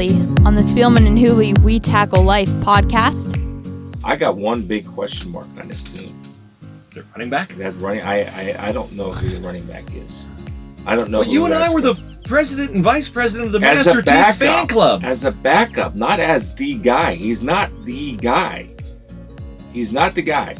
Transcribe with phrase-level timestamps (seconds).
[0.00, 3.36] Hooley on the Spielman and Hooley We Tackle Life podcast.
[4.02, 6.16] I got one big question mark on this team.
[6.94, 7.50] The running back?
[7.56, 10.26] That running, I, I, I don't know who the running back is.
[10.86, 11.20] I don't know.
[11.20, 14.02] Well, you and I were the president and vice president of the as Master a
[14.02, 15.04] Team fan club.
[15.04, 17.14] as a backup, not as the guy.
[17.14, 18.70] He's not the guy.
[19.70, 20.56] He's not the guy.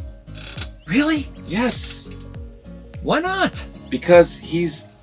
[0.86, 1.28] Really?
[1.44, 2.26] Yes,
[3.02, 3.64] Why not?
[3.88, 4.98] because he's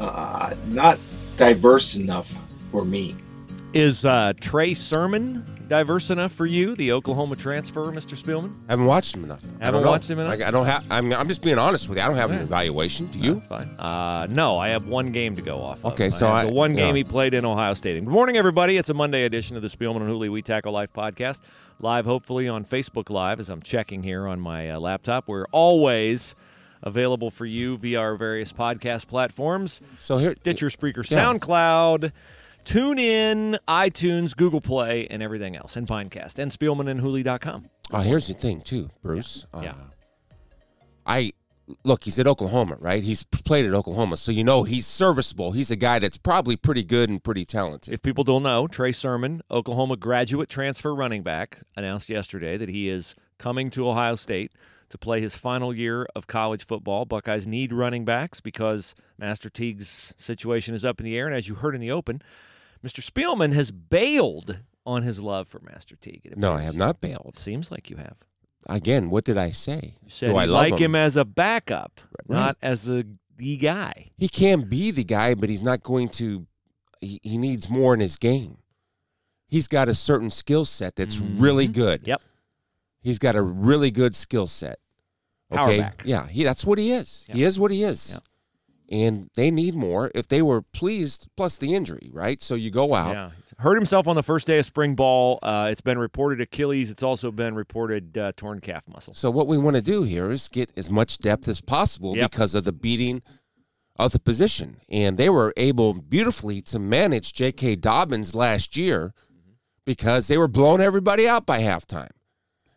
[0.00, 0.98] uh, not
[1.36, 2.28] diverse enough
[2.66, 3.14] for me.
[3.72, 8.20] Is uh, Trey Sermon diverse enough for you, the Oklahoma transfer, Mr.
[8.20, 8.52] Spielman?
[8.68, 9.44] I haven't watched him enough.
[9.60, 10.40] I Haven't watched him enough?
[10.40, 10.84] I, I don't have.
[10.90, 12.02] I'm, I'm just being honest with you.
[12.02, 12.38] I don't have Yeah.
[12.38, 13.06] an evaluation.
[13.06, 13.34] Do you?
[13.34, 13.68] That's fine.
[13.78, 15.84] Uh, no, I have one game to go off.
[15.84, 15.92] Of.
[15.92, 16.98] Okay, so have I- the one game yeah.
[16.98, 18.02] he played in Ohio State.
[18.02, 18.76] Good morning, everybody.
[18.76, 21.40] It's a Monday edition of the Spielman and Hooley We Tackle Life podcast,
[21.78, 25.28] live hopefully on Facebook Live as I'm checking here on my uh, laptop.
[25.28, 26.34] We're always
[26.82, 29.80] available for you via our various podcast platforms.
[30.00, 31.18] So here- Stitcher, Spreaker, Yeah.
[31.24, 32.10] SoundCloud.
[32.64, 37.70] Tune in, iTunes, Google Play, and everything else, and Pinecast, and Spielman and SpielmanandHooley.com.
[37.90, 39.46] Uh, here's the thing, too, Bruce.
[39.54, 39.70] Yeah.
[39.70, 39.74] Uh,
[41.06, 41.32] I
[41.84, 42.04] look.
[42.04, 43.02] He's at Oklahoma, right?
[43.02, 45.52] He's played at Oklahoma, so you know he's serviceable.
[45.52, 47.92] He's a guy that's probably pretty good and pretty talented.
[47.92, 52.88] If people don't know, Trey Sermon, Oklahoma graduate transfer running back, announced yesterday that he
[52.88, 54.52] is coming to Ohio State
[54.90, 57.04] to play his final year of college football.
[57.04, 61.26] Buckeyes need running backs because Master Teague's situation is up in the air.
[61.26, 62.20] And as you heard in the open,
[62.84, 63.00] Mr.
[63.02, 66.32] Spielman has bailed on his love for Master Teague.
[66.36, 67.36] no, I have not It bailed.
[67.36, 68.24] seems like you have.
[68.66, 69.96] Again, what did I say?
[70.02, 70.94] You said Do I like him?
[70.94, 72.36] as a backup, Right.
[72.38, 73.04] not as a
[73.36, 74.10] the guy.
[74.18, 76.46] He can be the guy, but he's not going to.
[77.00, 78.58] He, he needs more in his game.
[79.48, 81.72] He's got a certain skill set that's really Mhm.
[81.72, 82.06] good.
[82.06, 82.20] Yep.
[83.00, 84.78] He's got a really good skill set.
[85.50, 85.88] Okay.
[86.04, 87.24] Yeah, he that's what he is.
[87.32, 88.10] He is what he is.
[88.12, 88.18] Yeah.
[88.90, 92.42] And they need more if they were pleased, plus the injury, right?
[92.42, 93.12] So you go out.
[93.14, 95.38] Yeah, hurt himself on the first day of spring ball.
[95.42, 96.90] Uh, it's been reported Achilles.
[96.90, 99.14] It's also been reported uh, torn calf muscle.
[99.14, 102.32] So what we want to do here is get as much depth as possible Yep.
[102.32, 103.22] because of the beating
[103.96, 104.78] of the position.
[104.88, 107.76] And they were able beautifully to manage J.K.
[107.76, 109.14] Dobbins last year
[109.84, 112.10] because they were blowing everybody out by halftime.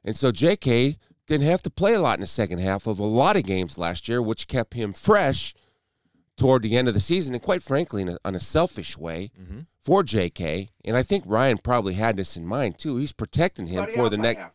[0.05, 0.97] And so J.K.
[1.25, 3.79] didn't have to play a lot in the second half of a lot of games
[3.79, 5.55] last year, which kept him fresh
[6.37, 7.33] toward the end of the season.
[7.33, 9.59] And quite frankly, in a, on a selfish way Mm-hmm.
[9.83, 10.69] for J.K.
[10.85, 12.97] And I think Ryan probably had this in mind too.
[12.97, 14.45] He's protecting him for the next.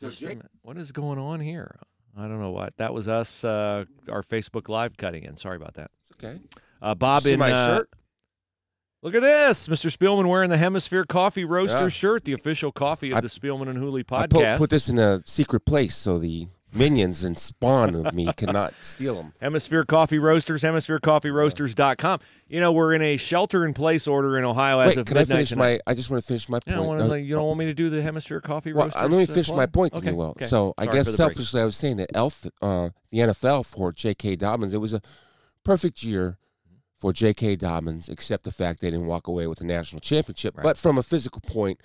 [0.00, 0.46] Just a minute.
[0.62, 1.78] What is going on here?
[2.18, 2.76] I don't know what.
[2.78, 5.36] That was us, uh, our Facebook Live cutting in.
[5.36, 5.90] Sorry about that.
[6.14, 6.40] Okay.
[6.82, 7.90] Uh, Bob See in my uh, shirt?
[9.02, 9.94] Look at this, Mr.
[9.94, 11.88] Spielman wearing the Hemisphere Coffee Roaster Yeah.
[11.88, 14.54] shirt, the official coffee of I- the Spielman and Hooley I podcast.
[14.54, 18.74] put, put this in a secret place so the minions and spawn of me cannot
[18.82, 19.32] steal them.
[19.40, 22.20] Hemisphere Coffee Roasters, hemispherecoffeeroasters.com.
[22.48, 25.16] You know, we're in a shelter in place order in Ohio as Wait, of can
[25.16, 25.80] I finish tonight.
[25.86, 25.92] my?
[25.92, 26.88] I just want to finish my Yeah, I point.
[26.88, 29.02] wanna Uh, you don't want me to do the Hemisphere Coffee well, Roasters?
[29.02, 30.10] uh, let me uh, finish my point, okay.
[30.10, 30.30] you will.
[30.30, 30.46] okay.
[30.46, 31.16] So I guess the break.
[31.16, 34.36] selfishly, I was saying that Elf, uh, the NFL for J.K.
[34.36, 35.00] Dobbins, it was a
[35.64, 36.38] perfect year
[36.96, 37.56] for J.K.
[37.56, 40.56] Dobbins, except the fact they didn't walk away with a national championship.
[40.56, 40.62] Right.
[40.64, 41.80] But from a physical point,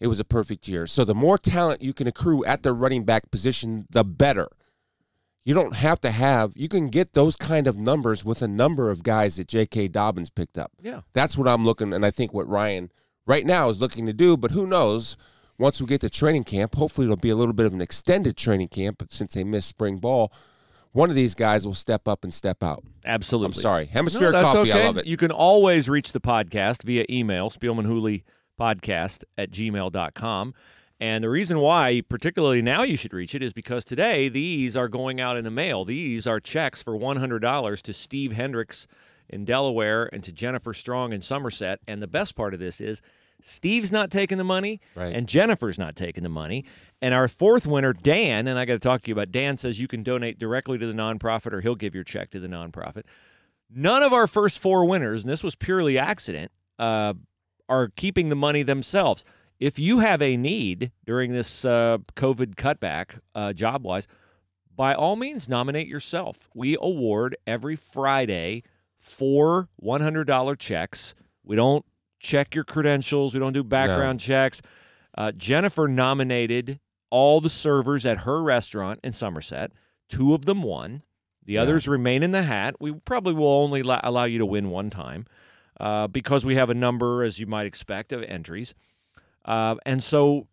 [0.00, 0.86] it was a perfect year.
[0.86, 4.48] So the more talent you can accrue at the running back position, the better.
[5.44, 6.52] You don't have to have.
[6.56, 9.88] You can get those kind of numbers with a number of guys that J.K.
[9.88, 10.72] Dobbins picked up.
[10.82, 11.02] Yeah.
[11.12, 12.90] That's what I'm looking, and I think what Ryan
[13.26, 14.36] right now is looking to do.
[14.36, 15.16] But who knows?
[15.58, 18.36] Once we get to training camp, hopefully it'll be a little bit of an extended
[18.36, 18.98] training camp.
[18.98, 20.32] But since they missed spring ball,
[20.92, 22.82] one of these guys will step up and step out.
[23.04, 23.46] Absolutely.
[23.46, 24.70] I'm sorry, No, Hemisphere that's Coffee.
[24.72, 24.82] okay.
[24.82, 25.06] I love it.
[25.06, 28.24] You can always reach the podcast via email, Spielman Hooley
[28.58, 30.54] podcast at gmail.com.
[30.98, 34.88] And the reason why, particularly now, you should reach it is because today these are
[34.88, 35.84] going out in the mail.
[35.84, 38.86] These are checks for $100 to Steve Hendricks
[39.28, 41.80] in Delaware and to Jennifer Strong in Somerset.
[41.86, 43.02] And the best part of this is
[43.42, 45.14] Steve's not taking the money Right.
[45.14, 46.64] and Jennifer's not taking the money.
[47.02, 49.78] And our fourth winner, Dan, and I got to talk to you about Dan says
[49.78, 53.02] you can donate directly to the nonprofit or he'll give your check to the nonprofit.
[53.68, 57.12] None of our first four winners, and this was purely accident, uh,
[57.68, 59.24] are keeping the money themselves.
[59.58, 64.06] If you have a need during this uh, COVID cutback, uh, job wise,
[64.74, 66.48] by all means, nominate yourself.
[66.54, 68.62] We award every Friday
[68.98, 71.14] four $100 checks.
[71.42, 71.84] We don't
[72.20, 74.60] check your credentials, we don't do background checks.
[75.16, 76.80] Uh, Jennifer nominated
[77.10, 79.72] all the servers at her restaurant in Somerset.
[80.08, 81.02] Two of them won.
[81.44, 81.62] The Yeah.
[81.62, 82.74] others remain in the hat.
[82.80, 85.24] We probably will only la- allow you to win one time
[85.80, 88.74] uh, because we have a number, as you might expect, of entries.
[89.44, 90.48] Uh, and so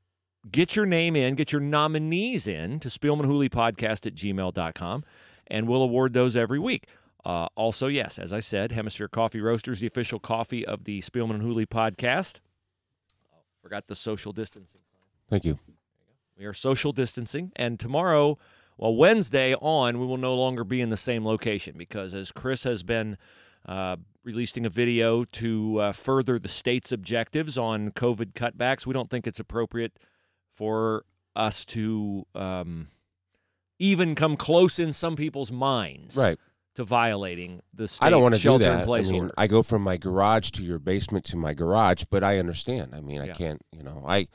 [0.51, 5.03] get your name in, get your nominees in to Spielman Hooley Podcast at gmail.com,
[5.47, 6.87] and we'll award those every week.
[7.25, 11.35] Uh, also, yes, as I said, Hemisphere Coffee Roasters, the official coffee of the Spielman
[11.35, 12.39] and Hooley podcast.
[13.61, 14.81] Forgot the social distancing.
[15.29, 15.57] Thank you.
[16.37, 18.37] We are social distancing, and tomorrow,
[18.77, 22.63] well, Wednesday on, we will no longer be in the same location because as Chris
[22.63, 23.17] has been
[23.65, 29.09] uh, releasing a video to uh, further the state's objectives on COVID cutbacks, we don't
[29.09, 29.97] think it's appropriate
[30.53, 31.05] for
[31.35, 32.87] us to um,
[33.79, 36.37] even come close in some people's minds Right.
[36.75, 38.79] to violating the state I don't want to do that.
[38.81, 39.33] in place I mean, order.
[39.37, 42.93] I go from my garage to your basement to my garage, but I understand.
[42.95, 43.61] I mean, I can't.
[43.71, 44.27] You know, I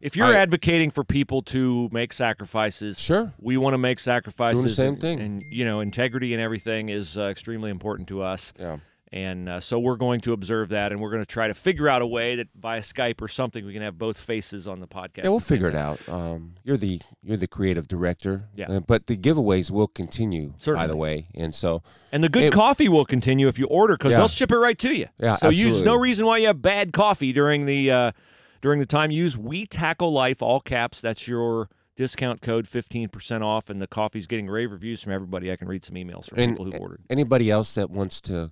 [0.00, 3.32] If you're I- advocating for people to make sacrifices, sure.
[3.40, 4.76] we want to make sacrifices.
[4.76, 5.20] same and, thing.
[5.20, 8.52] and you know, integrity and everything is uh, extremely important to us.
[8.58, 8.76] Yeah.
[9.12, 11.88] And uh, so we're going to observe that, and we're going to try to figure
[11.88, 14.88] out a way that via Skype or something we can have both faces on the
[14.88, 15.18] podcast.
[15.18, 16.08] Yeah, we'll at the same figure it out.
[16.08, 18.48] Um, you're the you're the creative director.
[18.56, 18.68] Yeah.
[18.68, 20.54] Uh, but the giveaways will continue.
[20.66, 23.94] By the way, and so And the good It- coffee will continue if you order
[23.94, 24.18] because Yeah.
[24.18, 25.06] they'll ship it right to you.
[25.18, 28.12] Yeah, So you, there's no reason why you have bad coffee during the uh,
[28.60, 29.12] during the time.
[29.12, 31.00] Use We Tackle Life all caps.
[31.00, 35.52] That's your discount code, fifteen percent off, and the coffee's getting rave reviews from everybody.
[35.52, 37.02] I can read some emails from And- people who've ordered.
[37.08, 38.50] anybody else that wants to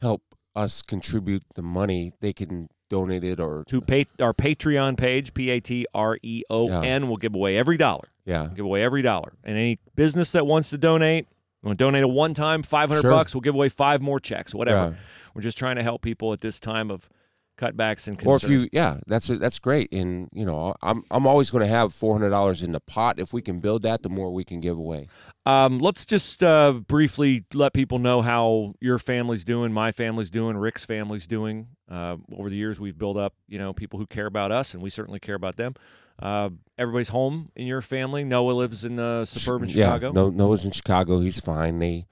[0.00, 0.22] help
[0.54, 5.50] us contribute the money, they can donate it or to pay, our Patreon page, P
[5.50, 8.08] A T R E O N, We'll give away every dollar.
[8.24, 8.42] yeah.
[8.42, 9.32] We'll give away every dollar.
[9.44, 11.26] And any business that wants to donate,
[11.62, 13.10] want to donate a one time, 500 Sure.
[13.10, 14.92] bucks, we'll give away five more checks, whatever.
[14.92, 14.96] Yeah.
[15.34, 17.08] We're just trying to help people at this time of
[17.56, 19.92] cutbacks and Or if you, yeah, that's that's great.
[19.92, 23.18] And you know, I'm I'm always going to have four hundred dollars in the pot.
[23.18, 25.08] If we can build that, the more we can give away.
[25.44, 30.56] Um, let's just uh, briefly let people know how your family's doing, my family's doing,
[30.56, 31.68] Rick's family's doing.
[31.88, 34.82] Uh, over the years, we've built up, you know, people who care about us, and
[34.82, 35.74] we certainly care about them.
[36.18, 38.24] Uh, everybody's home in your family.
[38.24, 40.12] Noah lives in uh, suburban yeah, Chicago.
[40.12, 41.20] No, Noah's in Chicago.
[41.20, 41.78] He's fine.
[41.78, 42.06] They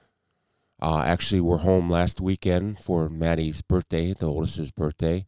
[0.83, 5.25] uh, actually, we're home last weekend for Maddie's birthday, the oldest's birthday.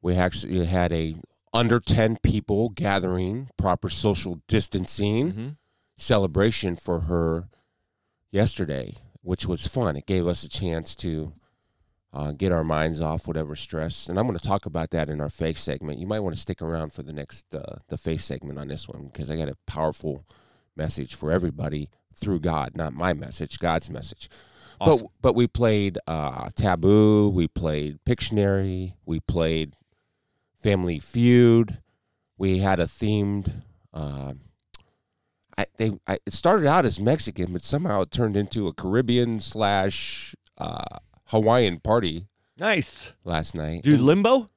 [0.00, 1.16] We actually had a
[1.52, 5.32] under ten people gathering, proper social distancing.
[5.32, 5.56] Mhm.
[5.98, 7.48] celebration for her
[8.32, 9.96] yesterday, which was fun.
[9.96, 11.32] It gave us a chance to
[12.12, 14.08] uh, get our minds off whatever stress.
[14.08, 15.98] And I'm going to talk about that in our face segment.
[16.00, 18.88] You might want to stick around for the next uh, the face segment on this
[18.88, 20.26] one because I got a powerful
[20.76, 24.28] message for everybody through God, not my message, God's message.
[24.82, 25.06] Awesome.
[25.06, 29.76] But but we played uh, Taboo, we played Pictionary, we played
[30.62, 31.78] Family Feud.
[32.38, 33.62] We had a themed.
[33.94, 34.34] Uh,
[35.56, 39.38] I, they I, it started out as Mexican, but somehow it turned into a Caribbean
[39.40, 42.26] slash uh, Hawaiian party
[42.58, 43.12] Nice.
[43.24, 43.82] last night.
[43.82, 44.50] Dude, Limbo?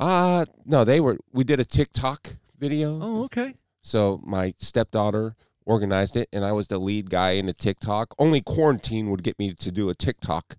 [0.00, 1.18] uh no, they were.
[1.32, 2.98] We did a TikTok video.
[3.02, 3.54] Oh, okay.
[3.82, 8.14] So my stepdaughter organized it, and I was the lead guy in the TikTok.
[8.18, 10.56] Only quarantine would get me to do a TikTok.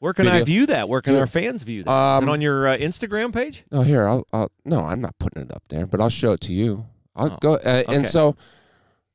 [0.00, 0.88] Where can I view that?
[0.88, 1.90] Where can Dude, our fans view that?
[1.90, 3.64] um, it on your uh, Instagram page?
[3.72, 4.52] Oh, here, I'll, I'll.
[4.64, 6.86] No, I'm not putting it up there, but I'll show it to you.
[7.16, 7.54] I'll Oh, go.
[7.54, 7.84] Uh, okay.
[7.88, 8.36] And so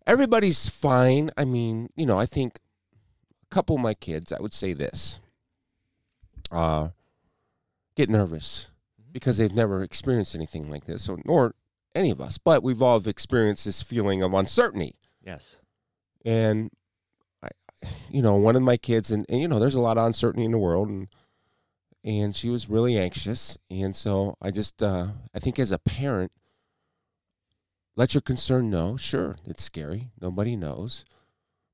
[0.05, 1.31] everybody's fine.
[1.37, 2.59] I mean, you know, I think
[3.43, 5.21] a couple of my kids, I would say this,
[6.51, 6.89] uh,
[7.95, 8.71] get nervous
[9.11, 11.55] because they've never experienced anything like this, or nor
[11.95, 12.37] any of us.
[12.37, 15.59] But we've all experienced this feeling of uncertainty, Yes.
[16.25, 16.69] and
[17.41, 17.49] I,
[18.09, 20.45] you know, one of my kids, and, and you know, there's a lot of uncertainty
[20.45, 21.07] in the world, and
[22.05, 26.33] and she was really anxious, and so I just, uh, I think as a parent,
[27.95, 28.97] let your concern know.
[28.97, 30.09] Sure, it's scary.
[30.19, 31.05] Nobody knows,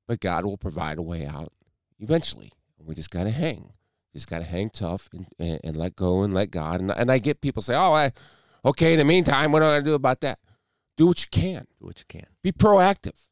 [0.06, 1.52] but God will provide a way out
[1.98, 2.52] eventually.
[2.78, 3.72] We just gotta hang,
[4.12, 6.80] just gotta hang tough and, and, and let go and let God.
[6.80, 8.12] And and I get people say, oh, I,
[8.64, 8.92] okay.
[8.92, 10.38] In the meantime, what am I gonna do about that?
[10.96, 12.26] Do what you can Do what you can.
[12.42, 13.28] be proactive.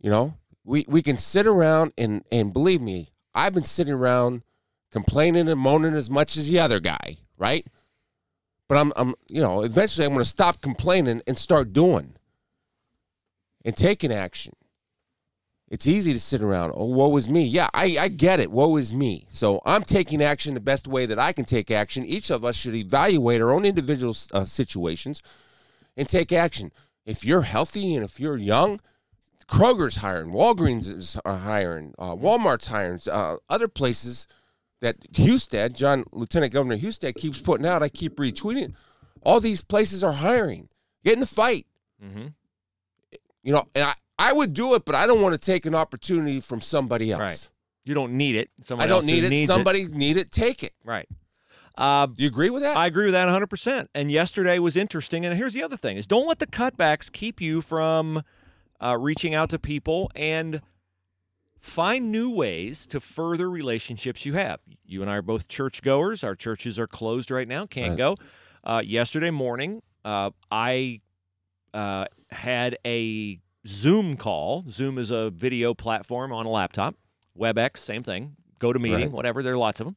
[0.00, 4.42] You know, we we can sit around and and believe me, I've been sitting around
[4.92, 7.66] complaining and moaning as much as the other guy, right?
[8.68, 12.14] But I'm I'm you know, eventually I'm going to stop complaining and start doing
[13.64, 14.54] and taking action.
[15.70, 17.44] It's easy to sit around, oh, woe is me.
[17.44, 18.50] Yeah, I, I get it.
[18.50, 19.26] Woe is me.
[19.28, 22.06] So I'm taking action the best way that I can take action.
[22.06, 25.22] Each of us should evaluate our own individual uh, situations
[25.94, 26.72] and take action.
[27.04, 28.80] If you're healthy and if you're young,
[29.48, 34.26] Kroger's hiring, Walgreens is hiring, uh, Walmart's hiring, uh, other places
[34.80, 37.82] that Husted, Jon Lieutenant Governor Husted keeps putting out.
[37.82, 38.74] I keep retweeting.
[39.22, 40.68] All these places are hiring.
[41.04, 41.66] Get in the fight.
[42.04, 42.26] Mm-hmm.
[43.42, 45.74] You know, and I, I would do it, but I don't want to take an
[45.74, 47.20] opportunity from somebody else.
[47.20, 47.50] Right.
[47.84, 48.50] You don't need it.
[48.70, 49.46] I don't need it.
[49.46, 50.30] Somebody need it.
[50.30, 50.74] Take it.
[50.84, 51.08] Right.
[51.76, 52.76] Uh, you agree with that?
[52.76, 53.88] I agree with that 100%.
[53.94, 55.24] And yesterday was interesting.
[55.24, 58.22] And here's the other thing is don't let the cutbacks keep you from
[58.80, 60.60] uh, reaching out to people and
[61.60, 64.60] find new ways to further relationships you have.
[64.86, 66.22] You and I are both churchgoers.
[66.22, 67.98] Our churches are closed right now, can't Right.
[67.98, 68.16] go.
[68.64, 71.00] Uh, yesterday morning, uh, I
[71.74, 74.64] uh, had a Zoom call.
[74.68, 76.94] Zoom is a video platform on a laptop.
[77.38, 78.36] WebEx, same thing.
[78.58, 79.10] Go to meeting, Right.
[79.12, 79.42] whatever.
[79.42, 79.96] There are lots of them.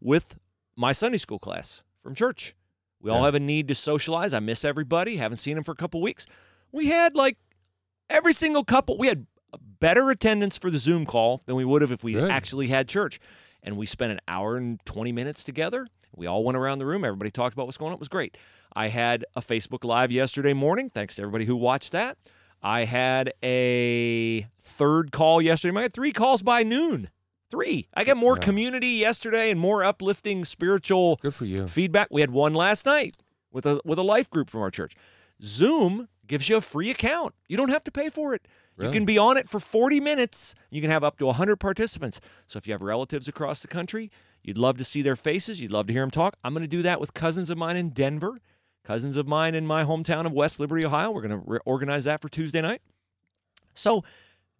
[0.00, 0.36] With
[0.76, 2.54] my Sunday school class from church.
[3.02, 4.34] We all have a need to socialize.
[4.34, 5.16] I miss everybody.
[5.16, 6.26] Haven't seen them for a couple weeks.
[6.70, 7.38] We had like
[8.10, 8.98] every single couple.
[8.98, 9.26] We had
[9.80, 12.30] better attendance for the Zoom call than we would have if we Good.
[12.30, 13.18] actually had church.
[13.62, 15.86] And we spent an hour and 20 minutes together.
[16.14, 17.04] We all went around the room.
[17.04, 17.94] Everybody talked about what's going on.
[17.94, 18.36] It was great.
[18.74, 20.88] I had a Facebook Live yesterday morning.
[20.90, 22.16] Thanks to everybody who watched that.
[22.62, 25.76] I had a third call yesterday.
[25.78, 27.10] I had three calls by noon.
[27.50, 27.88] Three.
[27.94, 28.44] I got more Yeah.
[28.44, 31.66] community yesterday and more uplifting spiritual Good for you.
[31.66, 32.08] feedback.
[32.10, 33.16] We had one last night
[33.50, 34.94] with a with a life group from our church.
[35.42, 37.34] Zoom gives you a free account.
[37.48, 38.46] You don't have to pay for it.
[38.78, 40.54] You can be on it for 40 minutes.
[40.70, 42.18] You can have up to 100 participants.
[42.46, 44.10] So if you have relatives across the country,
[44.42, 46.36] you'd love to see their faces, you'd love to hear them talk.
[46.42, 48.40] I'm going to do that with cousins of mine in Denver,
[48.84, 51.10] cousins of mine in my hometown of West Liberty, Ohio.
[51.10, 52.80] We're going to re- organize that for Tuesday night.
[53.74, 54.02] So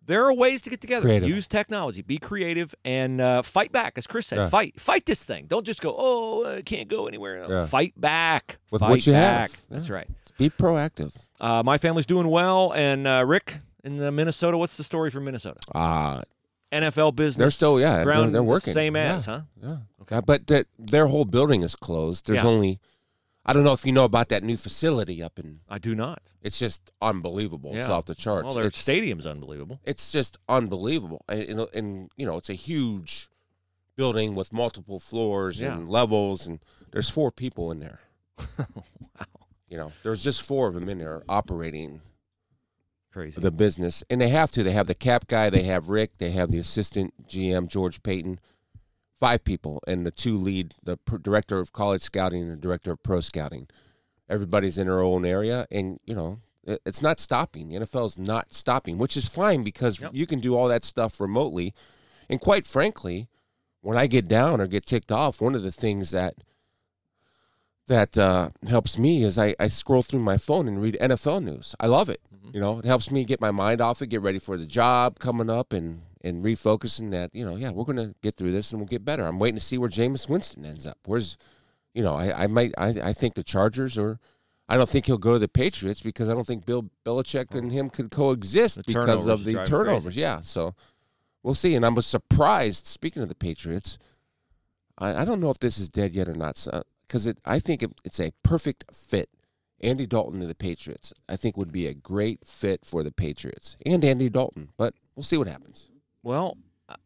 [0.06, 1.06] there are ways to get together.
[1.06, 1.28] Creative.
[1.28, 3.94] Use technology, be creative, and uh, fight back.
[3.96, 4.48] As Chris said, Yeah.
[4.48, 5.46] fight, fight this thing.
[5.46, 7.46] Don't just go, oh, I can't go anywhere.
[7.48, 7.66] Yeah.
[7.66, 8.58] Fight back.
[8.70, 9.50] With fight what you back.
[9.50, 9.64] have.
[9.70, 9.94] That's Yeah.
[9.96, 10.08] right.
[10.38, 11.14] Be proactive.
[11.40, 14.56] Uh, my family's doing well, and uh, Rick in the Minnesota.
[14.58, 15.60] What's the story from Minnesota?
[15.74, 16.22] Uh,
[16.72, 17.36] NFL business.
[17.36, 18.72] They're still- yeah, they're- ground, they're working.
[18.72, 19.16] Same Yeah.
[19.16, 19.40] as, huh?
[19.62, 19.76] yeah.
[20.10, 22.26] Yeah, but that their whole building is closed.
[22.26, 22.46] There's Yeah.
[22.48, 22.80] only,
[23.44, 25.60] I don't know if you know about that new facility up in.
[25.68, 26.30] I do not.
[26.42, 27.74] It's just unbelievable.
[27.74, 27.94] It's Yeah.
[27.94, 28.44] off the charts.
[28.46, 29.80] Well, their it's, stadium's unbelievable.
[29.84, 33.28] It's just unbelievable, and, and, and you know it's a huge
[33.96, 35.74] building with multiple floors Yeah.
[35.74, 36.60] and levels, and
[36.92, 38.00] there's four people in there.
[38.58, 38.66] wow,
[39.68, 42.00] You know, there's just four of them in there operating
[43.12, 43.40] crazy.
[43.40, 44.62] the business, and they have to.
[44.62, 48.38] They have the cap guy, they have Rick, they have the assistant GM George Paton,
[49.20, 53.02] five people, and the two lead, the director of college scouting and the director of
[53.02, 53.68] pro scouting.
[54.28, 57.68] Everybody's in their own area, and you know it- it's not stopping.
[57.68, 60.10] The NFL's not stopping, which is fine because Yep.
[60.14, 61.74] you can do all that stuff remotely.
[62.28, 63.28] And quite frankly,
[63.80, 66.34] when I get down or get ticked off, one of the things that
[67.86, 71.74] that uh, helps me is I, I scroll through my phone and read NFL news.
[71.80, 72.20] I love it.
[72.32, 72.54] Mhm.
[72.54, 75.18] You know, it helps me get my mind off it, get ready for the job
[75.18, 77.34] coming up, and and refocusing that.
[77.34, 79.26] You know, yeah, we're gonna get through this and we'll get better.
[79.26, 80.98] I'm waiting to see where Jameis Winston ends up.
[81.04, 81.36] Where's,
[81.94, 84.18] you know, I, I might I, I think the Chargers or.
[84.72, 87.72] I don't think he'll go to the Patriots because I don't think Bill Belichick and
[87.72, 87.74] mm.
[87.74, 89.70] him could coexist The because of the him crazy.
[89.70, 90.16] turnovers.
[90.16, 90.76] Yeah, so
[91.42, 91.74] we'll see.
[91.74, 92.86] And I'm surprised.
[92.86, 93.98] Speaking of the Patriots,
[94.96, 96.64] I, I don't know if this is dead yet or not,
[97.04, 97.38] because it.
[97.44, 99.28] I think it, it's a perfect fit.
[99.80, 103.76] Andy Dalton to the Patriots, I think, would be a great fit for the Patriots
[103.84, 104.68] and Andy Dalton.
[104.76, 105.90] But we'll see what happens.
[106.22, 106.58] Well,
[106.88, 106.96] uh,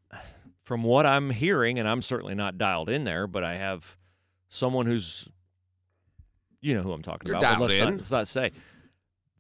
[0.65, 3.97] from what I'm hearing, and I'm certainly not dialed in there, but I have
[4.49, 5.29] someone who's,
[6.61, 7.61] you know, who I'm talking You're about.
[7.61, 7.81] let's in.
[7.81, 8.53] Not, let's not say.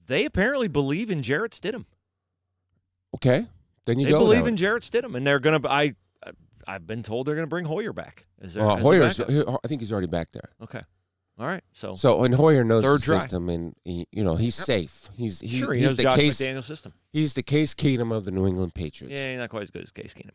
[0.07, 1.87] They apparently believe in Jarrett Stidham.
[3.15, 3.47] Okay,
[3.87, 4.19] then you they go.
[4.19, 5.61] believe that in Jarrett Stidham, and they're gonna.
[5.69, 5.95] I,
[6.67, 8.27] I've been told they're gonna bring Hoyer back.
[8.41, 8.65] Is there?
[8.65, 9.21] A Hoyer's.
[9.21, 10.51] I think he's already back there.
[10.63, 10.83] okay.
[11.39, 11.65] All right.
[11.73, 13.19] So, So and Hoyer knows the try.
[13.19, 15.11] system, and he, you know he's safe.
[15.17, 16.41] He's he, sure, he he's knows the Josh case.
[16.41, 16.93] McDaniel's system.
[17.13, 19.19] He's the Case Keenum of the New England Patriots.
[19.21, 20.31] Yeah, he's not quite as good as Case Keenum.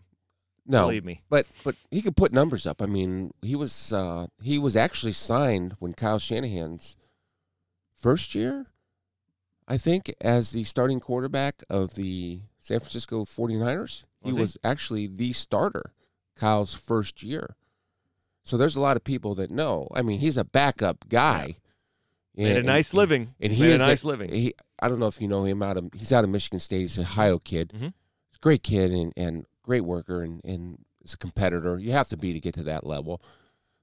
[0.65, 1.21] no, Believe me.
[1.29, 2.81] but but he could put numbers up.
[2.81, 6.97] I mean, he was uh, he was actually signed when Kyle Shanahan's
[7.95, 8.67] first year,
[9.69, 14.03] I think, as the starting quarterback of the San Francisco 49ers.
[14.21, 14.39] Was he he?
[14.41, 15.93] was actually the starter
[16.35, 17.55] Kyle's first year.
[18.43, 19.87] So there's a lot of people that know.
[19.93, 21.57] I mean, he's a backup guy.
[22.35, 23.35] Made a And- nice living.
[23.39, 24.33] and he made is a nice living.
[24.33, 26.79] He, I don't know if you know him out of he's out of Michigan State.
[26.81, 27.73] He's a Ohio kid.
[27.75, 27.93] Mhm.
[28.41, 31.77] Great kid and, and great worker and, and is a competitor.
[31.77, 33.21] You have to be to get to that level.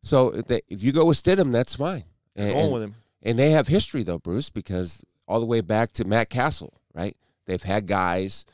[0.02, 2.04] So if, they, if you go with Stidham, that's fine.
[2.34, 2.94] And, going and, with him.
[3.22, 7.16] and they have history though, Bruce, because all the way back to Matt Cassel, right?
[7.46, 8.46] They've had guys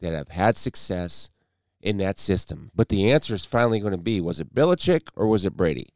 [0.00, 1.30] that have had success
[1.84, 2.72] in that system.
[2.74, 5.86] But the answer is finally going to be: was it Belichick or was it Brady?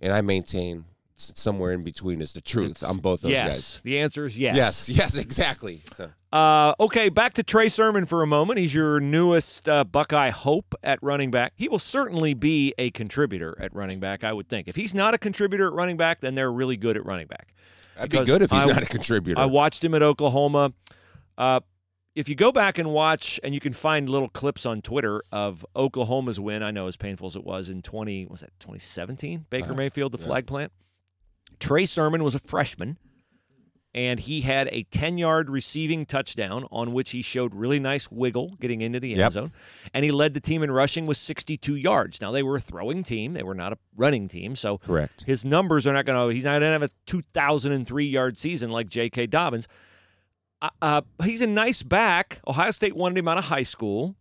[0.00, 0.84] And I maintain
[1.18, 3.46] somewhere in between is the truth It's- on both those yes.
[3.46, 3.80] guys.
[3.84, 4.56] The answer is yes.
[4.56, 5.80] Yes, yes, exactly.
[5.94, 8.58] So, Uh, okay, back to Trey Sermon for a moment.
[8.58, 11.54] He's your newest uh, Buckeye hope at running back.
[11.56, 14.68] He will certainly be a contributor at running back, I would think.
[14.68, 17.54] If he's not a contributor at running back, then they're really good at running back.
[17.94, 19.40] that'd be good if he's I- not a contributor.
[19.40, 20.74] I watched him at Oklahoma.
[21.38, 21.60] Uh,
[22.16, 25.64] if you go back and watch, and you can find little clips on Twitter of
[25.76, 29.46] Oklahoma's win, I know as painful as it was in 20, was that 2017?
[29.50, 30.24] Baker Uh, Mayfield, the yeah.
[30.26, 30.72] flag plant.
[31.60, 32.96] Trey Sermon was a freshman,
[33.94, 38.56] and he had a 10 yard receiving touchdown on which he showed really nice wiggle
[38.60, 39.32] getting into the end Yep.
[39.32, 39.52] zone.
[39.94, 42.20] And he led the team in rushing with 62 yards.
[42.20, 44.56] Now, they were a throwing team, they were not a running team.
[44.56, 45.24] So Correct.
[45.24, 48.70] his numbers are not going to, he's not going to have a 2,003 yard season
[48.70, 49.26] like J.K.
[49.28, 49.66] Dobbins.
[50.62, 52.40] Uh, uh, he's a nice back.
[52.46, 54.16] Ohio State wanted him out of high school,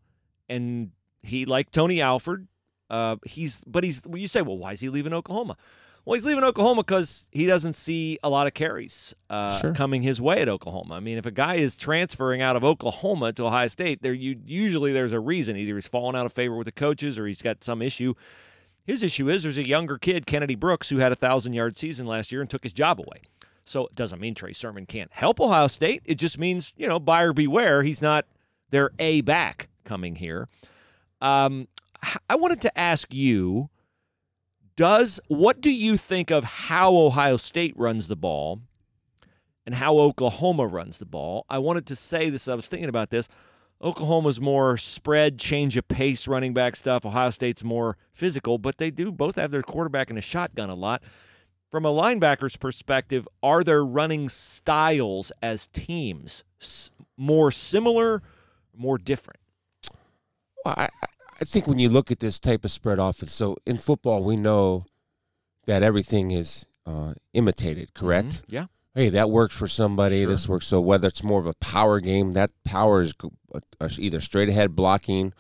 [0.50, 0.92] and
[1.24, 2.48] he, like Tony Alford,
[2.90, 5.56] uh, he's, but he's, well, you say, well, why is he leaving Oklahoma?
[6.04, 9.74] Well, he's leaving Oklahoma because he doesn't see a lot of carries uh, Sure.
[9.74, 10.94] coming his way at Oklahoma.
[10.94, 14.40] I mean, if a guy is transferring out of Oklahoma to Ohio State, there you
[14.46, 15.58] usually there's a reason.
[15.58, 18.14] Either he's fallen out of favor with the coaches or he's got some issue.
[18.86, 22.06] His issue is there's a younger kid, Kennedy Brooks, who had a thousand yard season
[22.06, 23.22] last year and took his job away.
[23.66, 26.02] So it doesn't mean Trey Sermon can't help Ohio State.
[26.06, 27.84] It just means you know buyer beware.
[27.84, 28.26] He's not
[28.70, 30.48] their a back coming here.
[31.22, 31.68] Um,
[32.30, 33.70] I wanted to ask you
[34.76, 38.62] does what do you think of how Ohio State runs the ball
[39.66, 41.46] and how Oklahoma runs the ball?
[41.50, 42.48] I wanted to say this.
[42.48, 43.30] I was thinking about this.
[43.82, 47.06] Oklahoma's more spread, change of pace, running back stuff.
[47.06, 50.76] Ohio State's more physical, but they do both have their quarterback in a shotgun a
[50.76, 51.04] lot.
[51.72, 56.44] From a linebacker's perspective, are their running styles as teams
[57.18, 58.22] more similar,
[58.76, 59.40] more different?
[60.64, 61.08] Well, I, I-
[61.44, 64.86] think when you look at this type of spread offense, so in football, we know
[65.66, 68.28] that everything is uh, imitated, correct?
[68.28, 68.44] Mhm.
[68.48, 68.66] Yeah.
[68.94, 70.22] Hey, that works for somebody.
[70.22, 70.30] Sure.
[70.30, 70.66] This works.
[70.68, 73.14] So whether it's more of a power game, that power is
[73.54, 75.34] uh, either straight ahead blocking,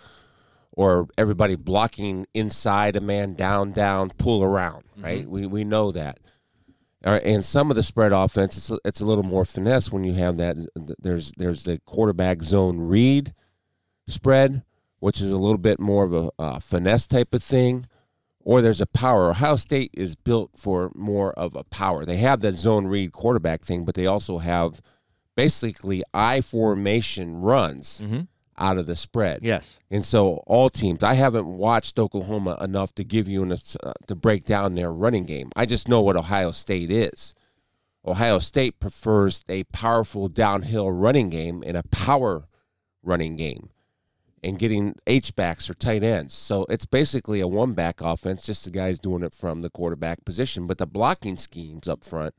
[0.75, 4.83] or everybody blocking inside a man, down, down, pull around.
[4.97, 5.27] Right?
[5.27, 6.19] We we know that.
[7.05, 10.03] All right, and some of the spread offense, it's, it's a little more finesse when
[10.03, 10.57] you have that.
[10.99, 13.33] There's there's the quarterback zone read
[14.07, 14.63] spread,
[14.99, 17.85] which is a little bit more of a uh, finesse type of thing,
[18.39, 19.29] or there's a power.
[19.29, 22.05] Ohio State is built for more of a power.
[22.05, 24.81] They have that zone read quarterback thing, but they also have
[25.35, 28.21] basically I formation runs Mm-hmm.
[28.57, 29.39] Out of the spread.
[29.43, 29.79] Yes.
[29.91, 34.15] And so all teams, I haven't watched Oklahoma enough to give you an, uh, to
[34.15, 35.51] break down their running game.
[35.55, 37.35] I just know what Ohio State is.
[38.05, 42.47] Ohio State prefers a powerful downhill running game and a power
[43.03, 43.69] running game
[44.43, 46.33] and getting H backs or tight ends.
[46.33, 50.23] So it's basically a one back offense, just the guys doing it from the quarterback
[50.23, 50.67] position.
[50.67, 52.35] But the blocking schemes up front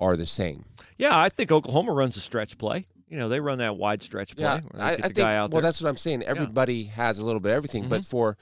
[0.00, 0.64] are the same.
[0.96, 2.86] Yeah, I think Oklahoma runs a stretch play.
[3.08, 4.60] You know, they run that wide stretch play.
[4.74, 5.16] they I, I think.
[5.18, 5.60] well, there.
[5.62, 6.22] that's what I'm saying.
[6.22, 8.06] Everybody has a little bit of everything, but Mhm.
[8.10, 8.36] for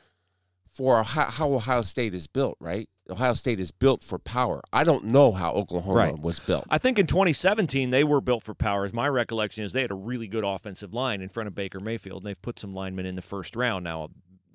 [0.68, 2.86] for how, how Ohio State is built, right?
[3.08, 4.60] Ohio State is built for power.
[4.74, 6.18] I don't know how Oklahoma Right.
[6.18, 6.66] was built.
[6.68, 8.84] I think in 2017 they were built for power.
[8.84, 11.80] As my recollection is, they had a really good offensive line in front of Baker
[11.80, 13.84] Mayfield, and they've put some linemen in the first round.
[13.84, 14.08] Now,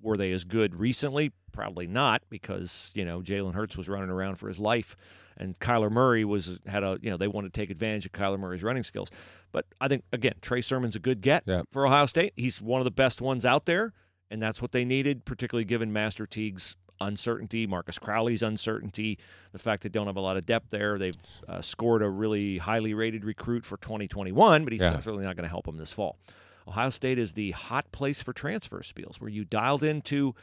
[0.04, 1.32] were they as good recently?
[1.54, 4.96] Probably not, because you know Jalen Hurts was running around for his life,
[5.42, 8.40] and Kyler Murray was had a you know they wanted to take advantage of Kyler
[8.40, 9.10] Murray's running skills.
[9.52, 11.64] But I think again, Trey Sermon's a good get Yeah.
[11.72, 12.32] for Ohio State.
[12.38, 13.92] He's one of the best ones out there,
[14.30, 19.18] and that's what they needed, particularly given Master Teague's uncertainty, Marcus Crowley's uncertainty,
[19.54, 21.00] the fact they don't have a lot of depth there.
[21.00, 21.16] They've
[21.50, 25.00] uh, scored a really highly rated recruit for 2021, but he's Yeah.
[25.00, 26.20] certainly not going to help them this fall.
[26.68, 29.20] Ohio State is the hot place for transfer spiels.
[29.20, 30.36] Were you dialed into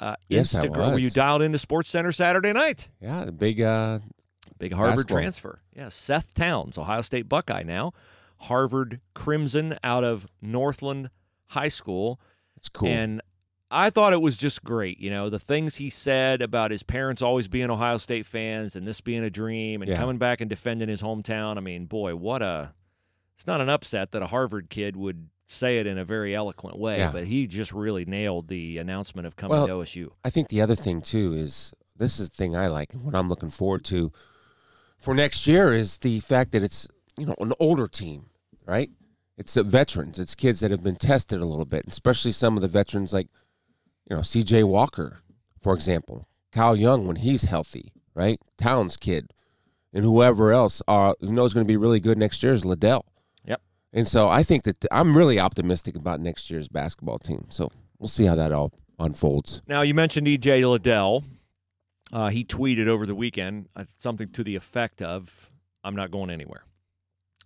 [0.00, 0.92] uh, Yes, Instagram?
[0.92, 2.86] Were you dialed into Sports Center Saturday night?
[3.00, 3.60] yeah, the big.
[3.60, 3.98] Uh,
[4.58, 5.18] Big Harvard Basketball.
[5.18, 5.60] transfer.
[5.74, 7.92] Yeah, Seth Towns, Ohio State Buckeye now.
[8.38, 11.10] Harvard Crimson out of Northland
[11.48, 12.20] High School.
[12.56, 12.88] it's cool.
[12.88, 13.22] And
[13.70, 14.98] I thought it was just great.
[14.98, 18.86] You know, the things he said about his parents always being Ohio State fans and
[18.86, 19.96] this being a dream and Yeah.
[19.98, 21.56] coming back and defending his hometown.
[21.56, 22.72] I mean, boy, what a.
[23.36, 26.78] It's not an upset that a Harvard kid would say it in a very eloquent
[26.78, 27.12] way, Yeah.
[27.12, 30.10] but he just really nailed the announcement of coming Well, to OSU.
[30.24, 33.14] I think the other thing too is this is the thing I like and what
[33.14, 34.10] I'm looking forward to
[34.98, 38.26] for next year is the fact that it's you know an older team,
[38.64, 38.90] right?
[39.38, 42.62] It's the veterans, it's kids that have been tested a little bit, especially some of
[42.62, 43.28] the veterans like
[44.08, 44.64] you know C.J.
[44.64, 45.18] Walker,
[45.60, 48.40] for example, Kyle Young when he's healthy, right?
[48.58, 49.32] Towns kid,
[49.92, 53.06] and whoever else uh, who knows going to be really good next year is Liddell.
[53.44, 53.60] Yep.
[53.92, 57.46] And so I think that I'm really optimistic about next year's basketball team.
[57.50, 59.62] So we'll see how that all unfolds.
[59.66, 61.24] Now, you mentioned EJ Liddell.
[62.12, 65.50] Uh, he tweeted over the weekend uh, something to the effect of,
[65.82, 66.64] I'm not going anywhere.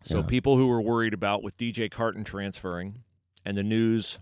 [0.04, 0.26] So, Yeah.
[0.26, 3.02] people who were worried about with DJ Carton transferring
[3.44, 4.18] and the news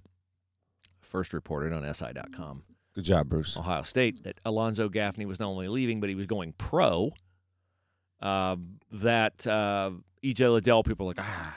[1.00, 2.62] first reported on SI.com,
[2.94, 3.56] Good job, Bruce.
[3.56, 7.12] Ohio State, that Alonzo Gaffney was not only leaving, but he was going pro.
[8.20, 8.56] Uh,
[8.90, 9.90] that uh,
[10.24, 11.56] EJ Liddell, people are like, ah.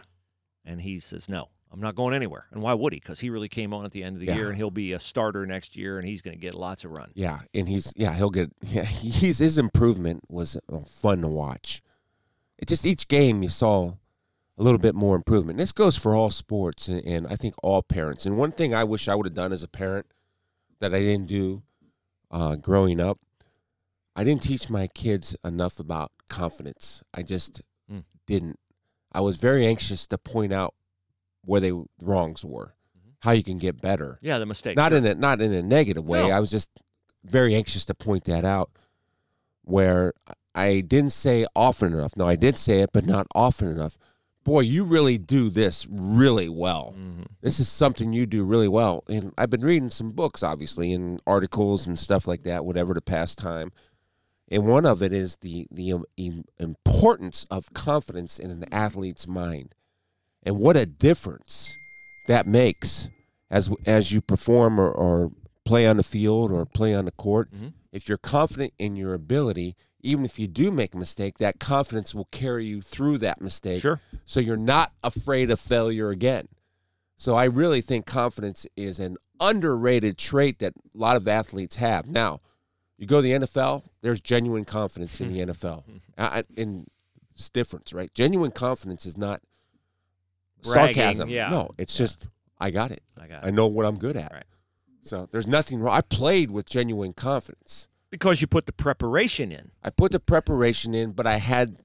[0.64, 2.48] And he says, no, I'm not going anywhere.
[2.52, 3.00] And why would he?
[3.00, 4.36] Because he really came on at the end of the Yeah.
[4.36, 6.92] year and he'll be a starter next year and he's going to get lots of
[6.92, 7.12] run.
[7.16, 11.82] Yeah, and he's yeah he'll get yeah he's his improvement was uh, fun to watch.
[12.58, 13.94] It just each game you saw
[14.58, 15.58] a little bit more improvement.
[15.58, 18.26] This goes for all sports and, and I think all parents.
[18.26, 20.08] And one thing I wish I would have done as a parent
[20.80, 21.64] that I didn't do
[22.30, 23.18] uh, growing up,
[24.16, 27.02] I didn't teach my kids enough about confidence.
[27.14, 28.04] I just Mm.
[28.28, 28.60] didn't.
[29.12, 30.76] I was very anxious to point out
[31.46, 32.76] where they the wrongs were,
[33.20, 34.20] how you can get better.
[34.22, 34.78] Yeah, the mistake.
[34.78, 34.98] not sure.
[35.00, 36.28] in a not in a negative way.
[36.28, 36.36] No.
[36.36, 36.70] I was just
[37.24, 38.72] very anxious to point that out.
[39.64, 40.14] Where
[40.56, 42.18] I didn't say often enough.
[42.18, 43.98] No, I did say it, but not often enough.
[44.44, 46.96] Boy, you really do this really well.
[46.98, 47.28] Mhm.
[47.42, 49.04] This is something you do really well.
[49.08, 53.02] And I've been reading some books, obviously, and articles and stuff like that, whatever to
[53.02, 53.72] pass time.
[54.50, 56.06] And one of it is the the um,
[56.58, 59.76] importance of confidence in an athlete's mind,
[60.44, 61.76] and what a difference
[62.28, 63.10] that makes
[63.50, 65.32] as as you perform or, or
[65.66, 67.52] play on the field or play on the court.
[67.52, 67.74] Mhm.
[67.92, 72.16] If you're confident in your ability, even if you do make a mistake, that confidence
[72.16, 74.00] will carry you through that mistake Sure.
[74.26, 76.48] so you're not afraid of failure again.
[77.18, 82.08] So I really think confidence is an underrated trait that a lot of athletes have.
[82.08, 82.40] Now,
[82.98, 85.84] you go to the NFL, there's genuine confidence in the NFL.
[86.18, 86.88] I, I- and
[87.36, 88.12] it's difference, right?
[88.14, 89.42] Genuine confidence is not
[90.64, 91.30] Bragging, sarcasm.
[91.30, 91.50] yeah.
[91.50, 92.06] No, it's Yeah.
[92.06, 92.28] just
[92.60, 93.02] I got it.
[93.20, 94.32] I got I know what I'm good at.
[94.32, 94.44] Right.
[95.02, 95.96] So there's nothing wrong.
[95.96, 97.88] I played with genuine confidence.
[98.12, 99.72] because you put the preparation in.
[99.84, 101.78] I put the preparation in, but I had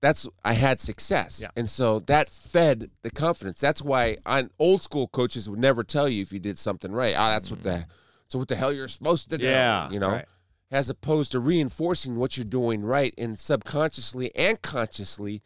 [0.00, 1.48] that's I had success, Yeah.
[1.56, 3.60] and so that fed the confidence.
[3.60, 7.14] That's why on old school coaches would never tell you if you did something right.
[7.16, 7.86] Ah, that's what the
[8.28, 9.44] so what the hell you're supposed to do.
[9.44, 10.26] Yeah, you know, right.
[10.72, 15.42] as opposed to reinforcing what you're doing right, and subconsciously and consciously,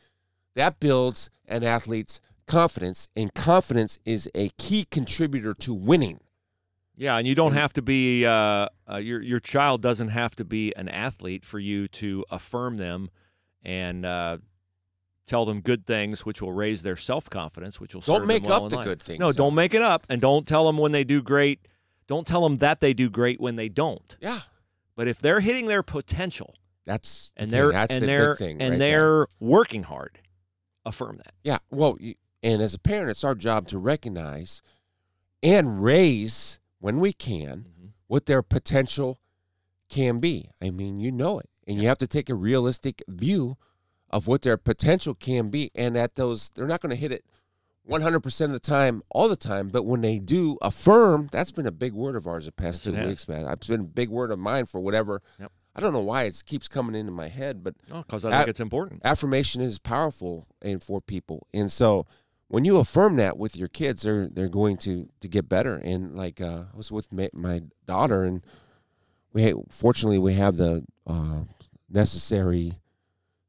[0.54, 6.20] that builds an athlete's confidence, and confidence is a key contributor to winning.
[6.96, 10.44] Yeah, and you don't have to be uh, uh, your your child doesn't have to
[10.44, 13.10] be an athlete for you to affirm them
[13.62, 14.38] and uh,
[15.26, 18.64] tell them good things, which will raise their self confidence, which will Don't make well
[18.64, 18.84] up the life.
[18.86, 19.36] good things, No, though.
[19.44, 21.68] don't make it up, and don't tell them when they do great.
[22.06, 24.16] Don't tell them that they do great when they don't.
[24.20, 24.40] Yeah,
[24.94, 26.54] But if they're hitting their potential
[26.86, 27.60] that's the and thing.
[27.60, 30.20] they're and the they're and right they're working hard,
[30.86, 31.34] affirm that.
[31.42, 32.14] Yeah, well, you,
[32.46, 34.62] and as a parent, it's our job to recognize
[35.42, 37.88] and raise when we can Mhm.
[38.06, 39.18] what their potential
[39.88, 40.48] can be.
[40.62, 43.56] I mean, you know it, and you have to take a realistic view
[44.10, 47.24] of what their potential can be, and that those they're not going to hit it
[47.88, 51.70] 100% of the time all the time but when they do affirm that's been a
[51.72, 54.32] big word of ours the past Yes, two weeks man it's been a big word
[54.32, 55.52] of mine for whatever Yep.
[55.76, 58.38] i don't know why it keeps coming into my head but No, because I A-
[58.38, 59.02] think it's important.
[59.04, 62.06] affirmation is powerful and for people and so
[62.48, 66.14] when you affirm that with your kids they're they're going to to get better and
[66.16, 68.44] like uh, i was with ma- my daughter and
[69.32, 71.42] we fortunately we have the uh,
[71.90, 72.78] necessary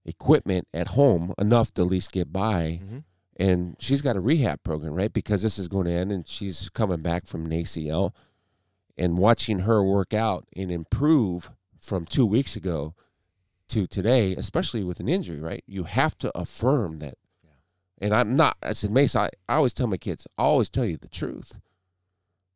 [0.05, 3.03] equipment at home enough to at least get by Mhm.
[3.35, 6.69] and she's got a rehab program right because this is going to end and she's
[6.69, 8.13] coming back from an acl
[8.97, 12.95] and watching her work out and improve from two weeks ago
[13.67, 15.63] to today, especially with an injury, right?
[15.67, 17.15] You have to affirm that.
[17.99, 20.85] And I'm not, I said, Mace, I, I always tell my kids, I always tell
[20.85, 21.59] you the truth.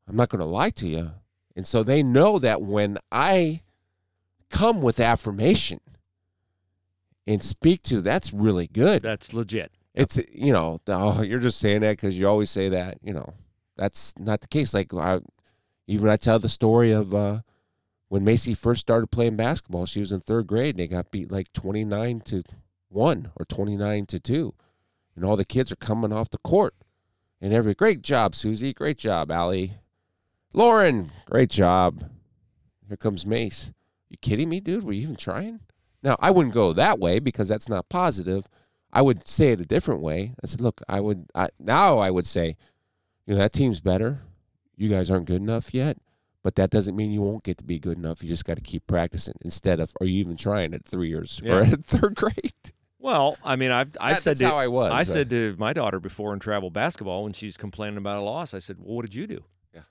[0.08, 1.12] I'm not going to lie to you.
[1.56, 3.62] And so they know that when I
[4.50, 5.80] come with affirmation
[7.26, 9.02] and speak to, that's really good.
[9.02, 9.72] That's legit.
[9.94, 13.00] It's, you know, oh, you're just saying that because you always say that.
[13.04, 13.34] You know,
[13.76, 14.74] that's not the case.
[14.74, 15.20] Like, I,
[15.88, 17.40] even I tell the story of, uh,
[18.08, 21.32] when Macy first started playing basketball, she was in third grade and they got beat
[21.32, 22.44] like 29 to
[22.90, 24.54] 1 or 29 to 2.
[25.16, 26.74] And all the kids are coming off the court.
[27.42, 28.74] And every great job, Susie.
[28.74, 29.74] Great job, Allie.
[30.54, 32.04] Lauren, great job.
[32.88, 33.72] Here comes Mace.
[34.10, 34.84] You kidding me, dude?
[34.84, 35.62] Were you even trying?
[36.04, 38.48] Now, I wouldn't go that way because that's not positive.
[38.92, 40.34] I would say it a different way.
[40.44, 42.58] I said, look, I would, I, now I would say,
[43.26, 44.22] you know, that team's better.
[44.76, 45.98] You guys aren't good enough yet
[46.44, 48.24] but that doesn't mean you won't get to be good enough.
[48.24, 51.40] You just got to keep practicing instead of are you even trying at three years
[51.44, 51.58] Yeah.
[51.58, 52.54] or at third grade?
[53.02, 54.92] Well, I mean, I've I said to, how I was.
[54.92, 58.54] I said to my daughter before in travel basketball when she's complaining about a loss,
[58.54, 59.44] I said, "Well, what did you do?
[59.74, 59.82] Yeah.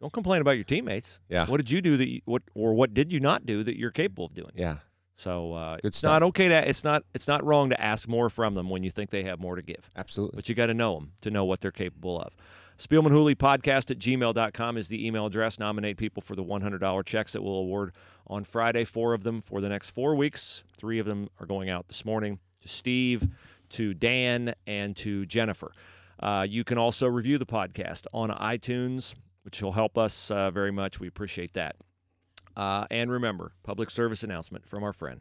[0.00, 1.20] Don't complain about your teammates.
[1.28, 1.46] Yeah.
[1.46, 2.08] What did you do that?
[2.08, 4.52] You, what or what did you not do that you're capable of doing?
[4.54, 4.76] yeah,
[5.16, 6.08] So uh, it's stuff.
[6.10, 8.90] not okay to it's not it's not wrong to ask more from them when you
[8.90, 9.90] think they have more to give.
[9.96, 10.36] absolutely.
[10.36, 12.36] But you got to know them to know what they're capable of.
[12.76, 15.60] Spielman Hooley podcast at gmail.com is the email address.
[15.60, 17.94] Nominate people for the $100 checks that we'll award
[18.26, 20.64] on Friday, four of them for the next four weeks.
[20.76, 23.28] Three of them are going out this morning to Steve,
[23.70, 25.72] to Dan, and to Jennifer.
[26.18, 30.72] Uh, you can also review the podcast on iTunes, which will help us uh, very
[30.72, 30.98] much.
[31.00, 31.76] We appreciate that.
[32.56, 35.20] Uh, and remember, public service announcement from our friend.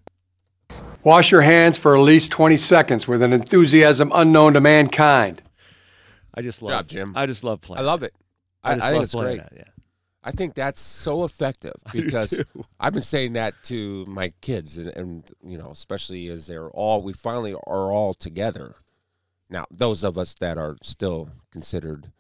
[1.04, 5.42] Wash your hands for at least 20 seconds with an enthusiasm unknown to mankind.
[6.34, 7.14] I just love job, Jim.
[7.16, 7.82] I just love playing.
[7.82, 8.14] I love it.
[8.64, 9.38] I, just I love think it's great.
[9.38, 9.64] that, yeah.
[10.24, 12.42] I think that's so effective because.
[12.80, 17.02] I've been saying that to my kids, and, and you know, especially as they're all
[17.02, 18.74] we finally are all together.
[19.50, 22.12] Now, those of us that are still considered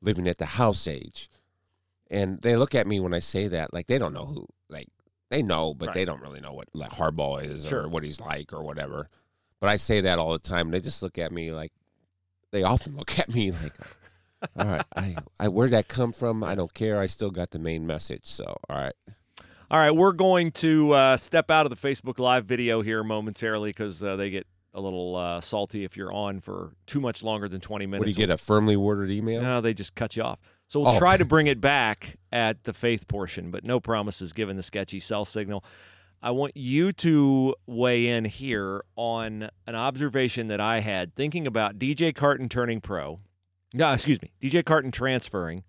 [0.00, 1.28] living at the house age,
[2.10, 4.88] and they look at me when I say that like they don't know who, like
[5.30, 7.82] they know, but they don't really know what like Harbaugh is Sure.
[7.82, 9.08] or what he's like or whatever.
[9.60, 10.68] But I say that all the time.
[10.68, 11.72] And they just look at me like
[12.52, 13.74] they often look at me like,
[14.58, 16.42] all right, I, I where'd that come from?
[16.44, 16.98] I don't care.
[17.00, 18.26] I still got the main message.
[18.26, 18.94] So, all right.
[19.68, 23.70] All right, we're going to uh, step out of the Facebook Live video here momentarily
[23.70, 27.48] because uh, they get a little uh, salty if you're on for too much longer
[27.48, 27.98] than 20 minutes.
[28.00, 28.30] What do you get?
[28.32, 29.42] A firmly worded email?
[29.42, 30.38] No, they just cut you off.
[30.68, 30.98] So we'll Oh.
[30.98, 35.00] try to bring it back at the faith portion, but no promises given the sketchy
[35.00, 35.64] cell signal.
[36.22, 41.78] I want you to weigh in here on an observation that I had thinking about
[41.78, 43.18] DJ Carton turning pro.
[43.74, 45.64] No, excuse me, DJ Carton transferring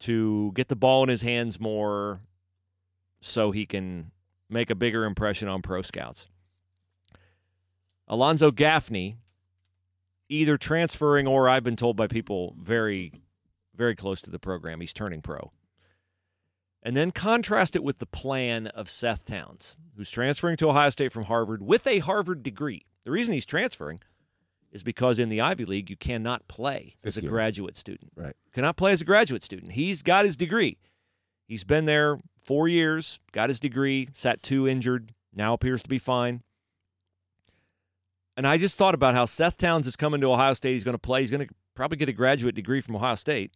[0.00, 2.20] to get the ball in his hands more
[3.20, 4.10] so he can
[4.48, 6.28] make a bigger impression on pro scouts.
[8.06, 9.16] Alonzo Gaffney
[10.28, 13.22] either transferring or I've been told by people very,
[13.74, 15.52] very close to the program, he's turning pro.
[16.82, 21.12] And then contrast it with the plan of Seth Towns, who's transferring to Ohio State
[21.12, 22.84] from Harvard with a Harvard degree.
[23.04, 24.00] The reason he's transferring
[24.74, 28.10] is because in the Ivy League, you cannot play as a graduate student.
[28.16, 28.34] Right.
[28.52, 29.72] Cannot play as a graduate student.
[29.72, 30.76] He's got his degree.
[31.46, 35.98] He's been there four years, got his degree, sat two injured, now appears to be
[35.98, 36.42] fine.
[38.36, 40.72] And I just thought about how Seth Towns is coming to Ohio State.
[40.72, 41.20] He's going to play.
[41.20, 43.52] He's going to probably get a graduate degree from Ohio State.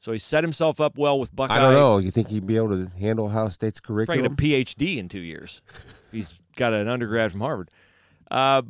[0.00, 1.56] So he set himself up well with Buckeye.
[1.56, 1.98] I don't know.
[1.98, 4.22] You think he'd be able to handle Ohio State's curriculum?
[4.22, 4.76] Probably get a?
[4.76, 5.60] PhD in two years.
[6.12, 7.70] He's got an undergrad from Harvard.
[8.30, 8.62] Uh,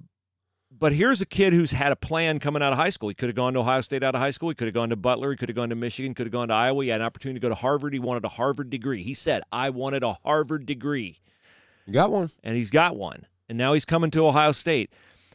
[0.79, 3.09] but here's a kid who's had a plan coming out of high school.
[3.09, 4.49] He could have gone to Ohio State out of high school.
[4.49, 5.31] He could have gone to Butler.
[5.31, 6.15] He could have gone to Michigan.
[6.15, 6.85] Could have gone to Iowa.
[6.85, 7.93] He had an opportunity to go to Harvard.
[7.93, 9.03] He wanted a Harvard degree.
[9.03, 11.21] He said, I wanted a Harvard degree.
[11.87, 12.31] You got one.
[12.43, 13.27] And he's got one.
[13.49, 14.91] And now he's coming to Ohio State.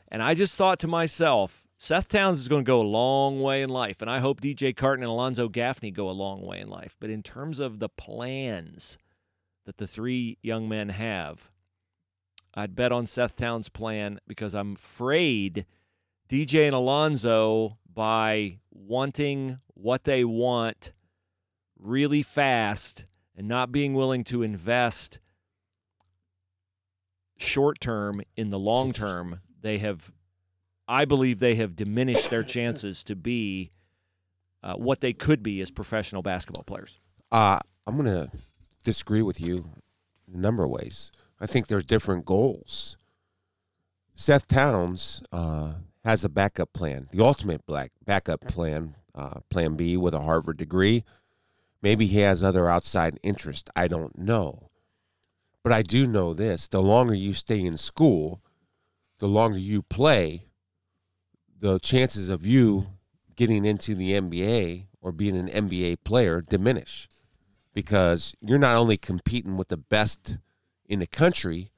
[0.10, 3.62] And I just thought to myself, Seth Towns is going to go a long way
[3.62, 4.02] in life.
[4.02, 6.96] And I hope DJ Carton and Alonzo Gaffney go a long way in life.
[7.00, 8.98] But in terms of the plans
[9.66, 11.51] that the three young men have,
[12.54, 15.66] I'd bet on Seth Towns' plan because I'm afraid
[16.32, 20.94] DJ and Alonzo, by wanting what they want
[21.78, 25.20] really fast and not being willing to invest
[27.38, 30.10] short term in the long term, they have,
[30.88, 33.72] I believe, they have diminished their chances to be
[34.64, 36.98] uh, what they could be as professional basketball players.
[37.30, 38.32] Uh, I'm going to
[38.86, 39.70] disagree with you
[40.28, 41.12] in a number of ways.
[41.42, 42.98] I think there's different goals.
[44.14, 45.74] Seth Towns uh,
[46.06, 50.58] has a backup plan, the ultimate black backup plan, uh, Plan B with a Harvard
[50.58, 51.04] degree.
[51.82, 53.72] Maybe he has other outside interest.
[53.76, 54.70] I don't know.
[55.64, 58.42] But I do know this the longer you stay in school,
[59.18, 60.44] the longer you play,
[61.60, 62.88] the chances of you
[63.36, 67.08] getting into the NBA or being an NBA player diminish
[67.74, 70.38] because you're not only competing with the best
[70.92, 71.72] in the country,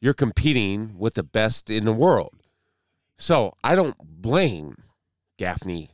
[0.00, 2.42] you're competing with the best in the world.
[3.16, 4.82] So I don't blame
[5.38, 5.90] Gaffney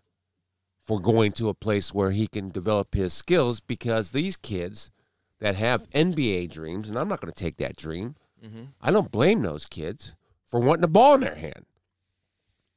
[0.81, 4.91] for going to a place where he can develop his skills because these kids
[5.41, 8.63] that have NBA dreams, and I'm not going to take that dream, mm-hmm.
[8.81, 11.67] I don't blame those kids for wanting the ball in their hand.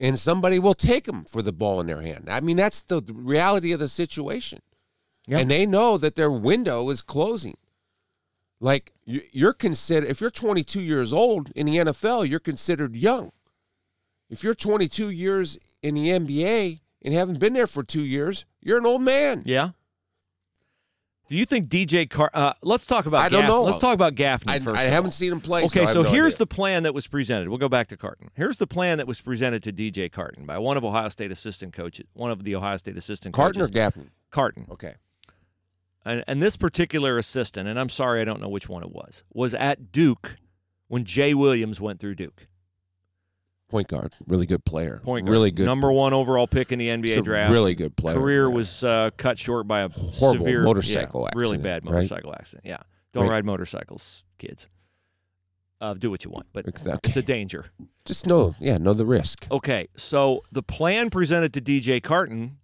[0.02, 2.28] And somebody will take them for the ball in their hand.
[2.28, 4.60] I mean, that's the reality of the situation.
[5.28, 5.38] Yeah.
[5.38, 7.56] And they know that their window is closing.
[8.62, 13.32] Like you- you're considered, if you're 22 years old in the NFL, you're considered young.
[14.30, 18.78] If you're 22 years in the NBA and haven't been there for two years, you're
[18.78, 19.42] an old man.
[19.46, 19.72] Yeah.
[21.28, 22.30] Do you think DJ Car?
[22.34, 23.22] Uh, let's talk about.
[23.22, 23.64] I don't know.
[23.64, 24.78] Let's talk about Gaffney I, first.
[24.78, 25.64] I haven't seen him play.
[25.64, 26.38] Okay, I have so no here's idea.
[26.40, 27.48] the plan that was presented.
[27.48, 28.30] We'll go back to Carton.
[28.36, 31.72] Here's the plan that was presented to DJ Carton by one of Ohio State assistant
[31.74, 33.74] coaches, one of the Ohio State assistant Carton or coaches.
[33.74, 34.10] Gaffney.
[34.30, 34.68] Carton.
[34.70, 34.96] Okay.
[36.04, 39.24] And, and this particular assistant, and I'm sorry I don't know which one it was,
[39.34, 40.38] was at Duke
[40.88, 42.48] when Jay Williams went through Duke.
[43.70, 45.00] Point guard, really good player.
[45.04, 45.66] Point guard, really good.
[45.66, 47.54] number one overall pick in the NBA draft.
[47.54, 48.18] Really good player.
[48.18, 48.54] Career Yeah.
[48.56, 51.94] was uh, cut short by a Horrible severe motorcycle yeah, really accident, bad right?
[51.94, 52.66] motorcycle accident.
[52.66, 52.78] Yeah,
[53.14, 53.36] don't Right.
[53.36, 54.68] ride motorcycles, kids.
[55.80, 56.98] Uh, do what you want, but Okay.
[57.06, 57.68] it's a danger.
[58.06, 59.48] just know, yeah, know the risk.
[59.50, 62.58] Okay, so the plan presented to DJ Carton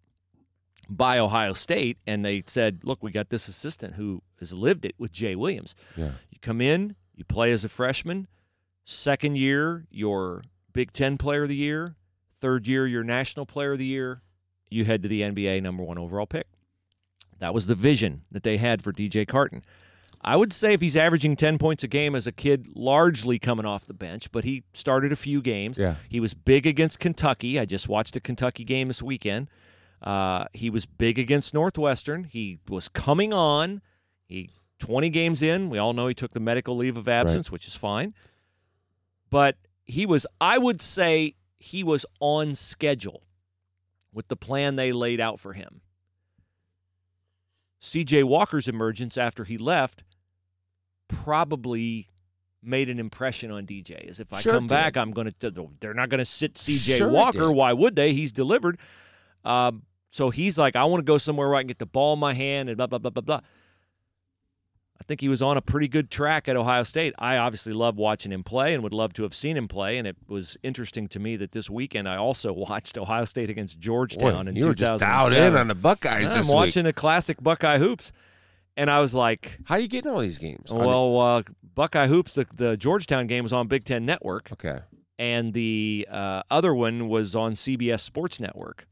[0.89, 4.95] by Ohio State, and they said, "Look, we got this assistant who has lived it
[4.97, 5.75] with Jay Williams.
[5.95, 6.11] Yeah.
[6.29, 8.27] You come in, you play as a freshman,
[8.89, 11.97] Second year, your Big Ten Player of the Year.
[12.39, 14.21] Third year, your National Player of the Year.
[14.69, 16.47] You head to the NBA number one overall pick.
[17.39, 19.61] That was the vision that they had for DJ Carton.
[20.21, 23.65] I would say if he's averaging 10 points a game as a kid, largely coming
[23.65, 25.77] off the bench, but he started a few games.
[25.77, 25.95] Yeah.
[26.07, 27.59] He was big against Kentucky.
[27.59, 29.49] I just watched a Kentucky game this weekend.
[30.01, 32.23] Uh, he was big against Northwestern.
[32.25, 33.81] He was coming on.
[34.27, 35.69] He 20 games in.
[35.69, 38.13] We all know he took the medical leave of absence, which is fine.
[39.29, 43.23] But he was, I would say, he was on schedule
[44.13, 45.81] with the plan they laid out for him.
[47.81, 50.03] CJ Walker's emergence after he left
[51.07, 52.09] probably
[52.61, 54.07] made an impression on DJ.
[54.07, 54.69] As if I Sure come did.
[54.69, 55.69] back, I'm going to.
[55.79, 57.51] They're not going to sit CJ Sure Walker.
[57.51, 58.13] Why would they?
[58.13, 58.77] He's delivered.
[59.45, 62.13] Um, so he's like, I want to go somewhere where I can get the ball
[62.13, 63.41] in my hand and blah blah blah blah blah.
[64.99, 67.13] I think he was on a pretty good track at Ohio State.
[67.19, 69.97] I obviously love watching him play and would love to have seen him play.
[69.99, 73.79] And it was interesting to me that this weekend I also watched Ohio State against
[73.79, 75.09] Georgetown Boy, in you were just 2007.
[75.09, 76.95] dialed in on the Buckeyes I'm watching week.
[76.97, 78.11] a classic Buckeye hoops,
[78.75, 80.73] and I was like, How are you getting all these games?
[80.73, 81.43] Well, uh,
[81.75, 82.33] Buckeye hoops.
[82.33, 84.79] The, the Georgetown game was on Big Ten Network, okay.
[85.19, 88.87] and the uh, other one was on CBS Sports Network.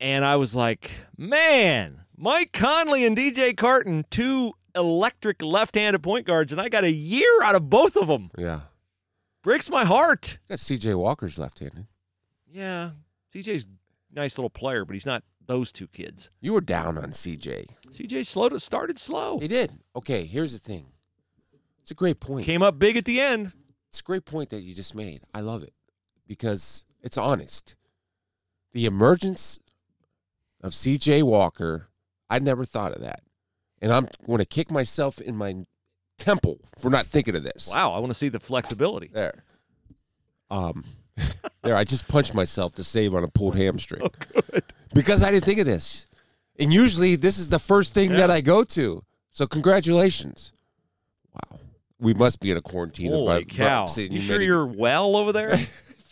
[0.00, 6.52] And I was like, man, Mike Conley and DJ Carton, two electric left-handed point guards,
[6.52, 8.30] and I got a year out of both of them.
[8.38, 8.60] Yeah.
[9.42, 10.38] Breaks my heart.
[10.48, 11.86] Got CJ Walker's left-handed.
[12.52, 12.90] Yeah,
[13.32, 13.66] C.J.'s
[14.12, 16.30] nice little player, but he's not those two kids.
[16.40, 17.66] You were down on CJ.
[17.88, 19.38] CJ slow to started slow.
[19.38, 19.72] He did.
[19.94, 20.86] Okay, here's the thing.
[21.82, 22.44] It's a great point.
[22.44, 23.52] Came up big at the end.
[23.88, 25.22] It's a great point that you just made.
[25.34, 25.72] I love it
[26.26, 27.76] because it's honest.
[28.72, 29.58] The emergence
[30.60, 31.88] of CJ Walker,
[32.28, 33.20] I never thought of that.
[33.82, 35.54] And I'm going to kick myself in my
[36.18, 37.70] temple for not thinking of this.
[37.72, 39.08] Wow, I want to see the flexibility.
[39.12, 39.44] There.
[40.50, 40.84] Um,
[41.62, 44.02] there, I just punched myself to save on a pulled hamstring.
[44.04, 44.10] Oh,
[44.50, 44.64] good.
[44.94, 46.06] Because I didn't think of this.
[46.58, 49.02] And usually this is the first thing that I go to.
[49.30, 50.52] So congratulations.
[51.32, 51.58] Wow.
[51.98, 53.06] We must be in a quarantine.
[53.06, 53.86] if Holy if I'm cow!
[53.86, 55.56] saying You sure you're well over there?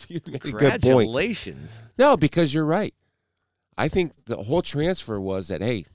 [0.07, 0.81] you made a good point.
[0.81, 1.81] Congratulations.
[1.97, 2.95] No, because you're right.
[3.79, 5.85] I think the whole transfer was that hey,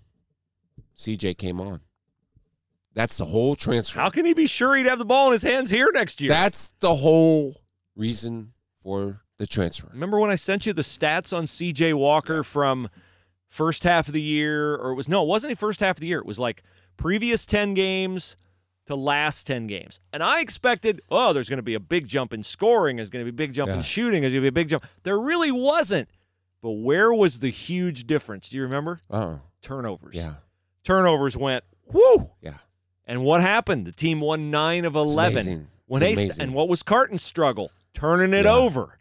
[0.97, 1.81] CJ came on.
[2.95, 3.99] That's the whole transfer.
[4.01, 6.29] How can he be sure he'd have the ball in his hands here next year?
[6.29, 7.61] That's the whole
[7.97, 9.89] reason for the transfer.
[9.93, 12.89] Remember when I sent you the stats on CJ Walker from
[13.49, 16.01] first half of the year, or it was no, it wasn't the first half of
[16.01, 16.21] the year.
[16.21, 16.63] It was like
[16.97, 18.37] previous ten games
[18.87, 22.33] to last ten games, and I expected, oh, there's going to be a big jump
[22.33, 23.77] in scoring, there's going to be a big jump Yeah.
[23.77, 24.85] in shooting, there's going to be a big jump.
[25.03, 26.09] There really wasn't.
[26.65, 28.49] But where was the huge difference?
[28.49, 29.03] Do you remember?
[29.11, 30.17] Oh, Turnovers.
[30.17, 30.37] yeah,
[30.83, 32.31] Turnovers went whoo.
[32.41, 32.55] yeah.
[33.07, 33.87] And what happened?
[33.87, 35.33] The team won nine of It's eleven.
[35.37, 35.67] amazing.
[35.87, 36.43] When It's they amazing.
[36.43, 37.71] and what was Carton's struggle?
[37.93, 38.55] Turning it Yeah.
[38.55, 38.99] over.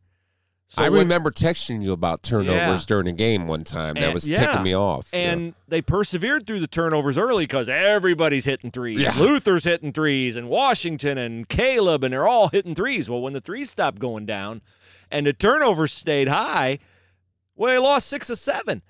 [0.67, 2.85] So I when- remember texting you about turnovers Yeah.
[2.85, 3.93] during a game one time.
[3.95, 4.45] That And- was yeah.
[4.45, 5.07] ticking me off.
[5.13, 5.31] Yeah.
[5.31, 8.99] And they persevered through the turnovers early because everybody's hitting threes.
[8.99, 9.13] Yeah.
[9.17, 13.09] Luther's hitting threes, and Washington and Kaleb, and they're all hitting threes.
[13.09, 14.61] Well, when the threes stopped going down
[15.09, 16.79] and the turnovers stayed high,
[17.55, 18.81] well, they lost six of seven.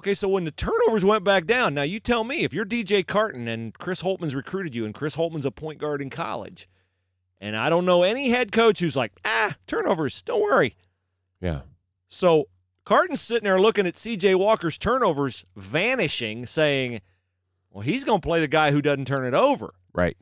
[0.00, 3.04] Okay, so when the turnovers went back down, now you tell me if you're DJ
[3.06, 6.68] Carton and Chris Holtmann's recruited you, and Chris Holtmann's a point guard in college,
[7.40, 10.76] and I don't know any head coach who's like, ah, turnovers, don't worry.
[11.40, 11.62] yeah,
[12.08, 12.44] So
[12.84, 17.00] Carton's sitting there looking at CJ Walker's turnovers vanishing, saying,
[17.70, 19.74] Well, he's going to play the guy who doesn't turn it over.
[19.92, 20.16] right.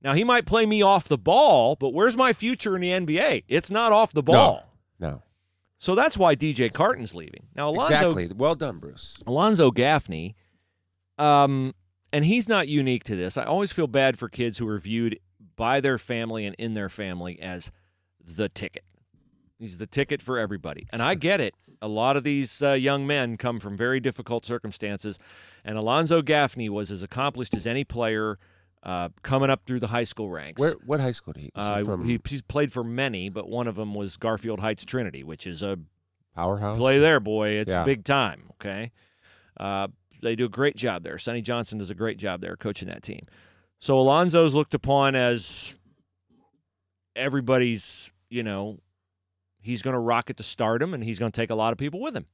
[0.00, 3.42] Now, he might play me off the ball, but where's my future in the NBA?
[3.48, 4.62] It's not off the ball.
[5.00, 5.22] No,
[5.78, 7.46] So that's why DJ Carton's leaving.
[7.54, 8.30] Now, Alonzo, exactly.
[8.34, 9.22] Well done, Bruce.
[9.26, 10.34] Alonzo Gaffney,
[11.18, 11.74] um,
[12.12, 13.36] and he's not unique to this.
[13.36, 15.18] I always feel bad for kids who are viewed
[15.56, 17.70] by their family and in their family as
[18.24, 18.84] the ticket.
[19.58, 20.86] He's the ticket for everybody.
[20.92, 21.54] And I get it.
[21.82, 25.18] A lot of these uh, young men come from very difficult circumstances.
[25.64, 28.38] And Alonzo Gaffney was as accomplished as any player
[28.82, 30.60] uh, coming up through the high school ranks.
[30.60, 30.72] Where?
[30.86, 31.50] What high school did he?
[31.54, 35.22] Uh, from he, he's played for many, but one of them was Garfield Heights Trinity,
[35.24, 35.78] which is a
[36.34, 36.78] powerhouse.
[36.78, 37.50] play there, boy.
[37.50, 37.84] It's Yeah.
[37.84, 38.50] big time.
[38.54, 38.92] Okay,
[39.58, 39.88] uh,
[40.22, 41.18] they do a great job there.
[41.18, 43.26] Sonny Johnson does a great job there coaching that team.
[43.80, 45.76] So Alonzo's looked upon as
[47.16, 48.10] everybody's.
[48.30, 48.78] You know,
[49.60, 52.00] he's going to rocket to stardom, and he's going to take a lot of people
[52.00, 52.26] with him.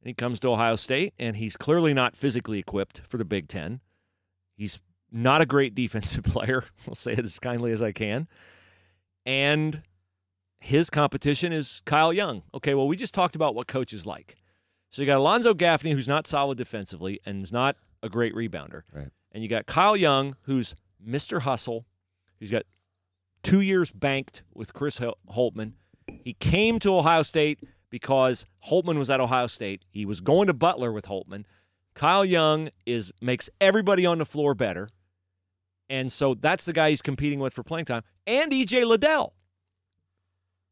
[0.00, 3.48] And he comes to Ohio State, and he's clearly not physically equipped for the Big
[3.48, 3.80] Ten.
[4.56, 4.78] He's
[5.14, 6.64] not a great defensive player.
[6.86, 8.28] I'll say it as kindly as I can.
[9.24, 9.82] And
[10.58, 12.42] his competition is Kyle Young.
[12.52, 14.36] Okay, well, we just talked about what coaches like.
[14.90, 18.82] So you got Alonzo Gaffney, who's not solid defensively and is not a great rebounder.
[18.92, 19.08] Right.
[19.32, 21.40] And you got Kyle Young, who's Mr.
[21.40, 21.86] Hustle.
[22.38, 22.64] He's got
[23.42, 25.00] two years banked with Chris
[25.30, 25.72] Holtmann.
[26.22, 27.60] He came to Ohio State
[27.90, 29.84] because Holtmann was at Ohio State.
[29.90, 31.44] He was going to Butler with Holtmann.
[31.94, 34.88] Kyle Young is makes everybody on the floor better.
[35.88, 38.02] And so that's the guy he's competing with for playing time.
[38.26, 39.34] And EJ Liddell.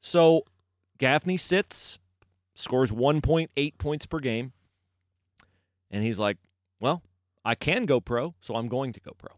[0.00, 0.44] So
[0.98, 1.98] Gaffney sits,
[2.54, 4.52] scores 1.8 points per game.
[5.90, 6.38] And he's like,
[6.80, 7.02] well,
[7.44, 9.30] I can go pro, so I'm going to go pro.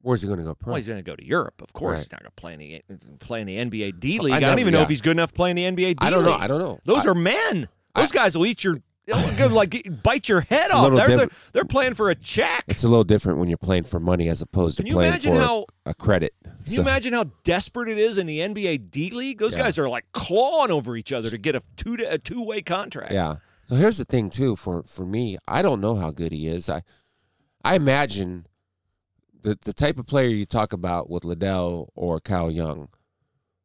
[0.00, 0.72] Where's he going to go pro?
[0.72, 1.90] Well, he's going to go to Europe, of course.
[1.90, 1.98] Right.
[1.98, 4.32] He's not going to play in the play in the NBA D League.
[4.32, 5.96] I I, don't even know if he's good enough to play in the NBA D
[6.00, 6.34] I don't know.
[6.34, 6.78] I don't know.
[6.84, 7.68] Those I- are men.
[7.96, 8.78] Those I- guys will eat your
[9.08, 10.92] like bite your head off.
[10.94, 12.64] They're, they're, they're playing for a check.
[12.68, 15.66] It's a little different when you're playing for money as opposed to playing for how
[15.86, 16.34] a credit.
[16.42, 19.38] Can you imagine how desperate it is in the NBA D League?
[19.38, 19.64] Those Yeah.
[19.64, 23.12] guys are like clawing over each other to get a two a two way contract.
[23.12, 23.36] Yeah.
[23.68, 26.68] So here's the thing too for for me, I don't know how good he is.
[26.68, 26.82] I
[27.64, 28.46] I imagine
[29.40, 32.88] the the type of player you talk about with Liddell or Kyle Young,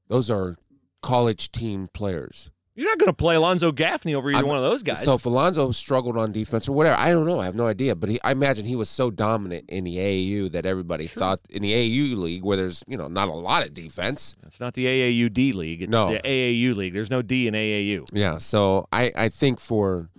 [0.07, 0.57] those are
[1.01, 2.49] college team players.
[2.75, 5.03] You're not going to play Alonzo Gaffney over either I'm- one of those guys.
[5.03, 7.39] So if Alonzo struggled on defense or whatever, I don't know.
[7.39, 7.95] I have no idea.
[7.95, 11.61] But he, I imagine he was so dominant in the AAU that everybody thought in
[11.61, 14.35] the AAU league where there's you know not a lot of defense.
[14.45, 15.83] it's not the AAU D League.
[15.83, 16.11] It's No.
[16.13, 16.93] the AAU League.
[16.93, 18.07] There's no D in AAU.
[18.11, 18.37] Yeah.
[18.39, 20.09] So I I think for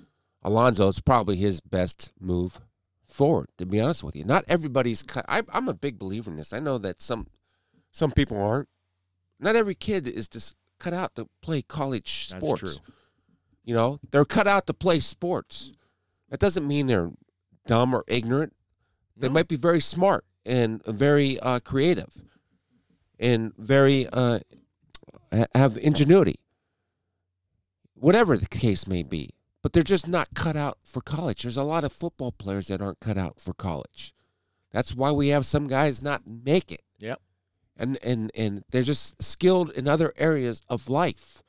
[0.43, 2.61] Alonzo, it's probably his best move
[3.07, 3.49] forward.
[3.59, 5.25] To be honest with you, not everybody's cut.
[5.29, 6.53] I, I'm a big believer in this.
[6.53, 7.27] I know that some
[7.91, 8.69] some people aren't.
[9.41, 12.61] Not every kid is just cut out to play college That's sports.
[12.61, 12.85] true.
[13.65, 15.73] You know, they're cut out to play sports.
[16.29, 17.11] That doesn't mean they're
[17.67, 18.55] dumb or ignorant.
[19.17, 19.35] They No.
[19.35, 22.23] might be very smart and very uh, creative
[23.19, 24.41] and very uh,
[25.55, 26.41] have ingenuity.
[27.95, 29.31] Whatever the case may be,
[29.63, 31.43] but they're just not cut out for college.
[31.43, 34.13] There's a lot of football players that aren't cut out for college.
[34.73, 37.21] That's why we have some guys not make it Yep.
[37.77, 41.43] And and and they're just skilled in other areas of life.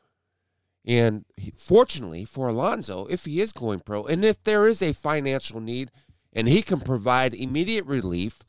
[0.85, 4.93] And he, fortunately for Alonzo, if he is going pro, and if there is a
[4.93, 5.91] financial need,
[6.33, 8.39] and he can provide immediate relief,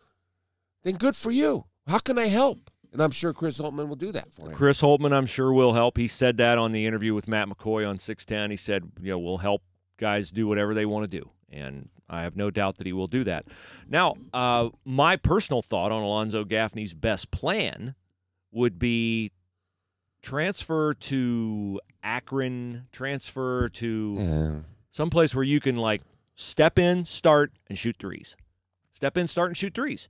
[0.83, 1.67] then good for you.
[1.87, 2.71] How can I help?
[2.93, 4.55] And I'm sure Chris Holtmann will do that for him.
[4.55, 5.97] Chris Holtmann, I'm sure, will help.
[5.97, 8.51] He said that on the interview with Matt McCoy on 610.
[8.51, 9.63] He said, you know, we'll help
[9.99, 11.31] guys do whatever they want to do.
[11.51, 13.47] And I have no doubt that he will do that.
[13.89, 17.95] Now, uh, my personal thought on Alonzo Gaffney's best plan
[18.53, 19.33] would be
[20.23, 24.61] transfer to Akron, transfer to Yeah.
[24.91, 26.03] someplace where you can like
[26.35, 28.37] step in, start, and shoot threes.
[28.93, 30.09] Step in, start, and shoot threes.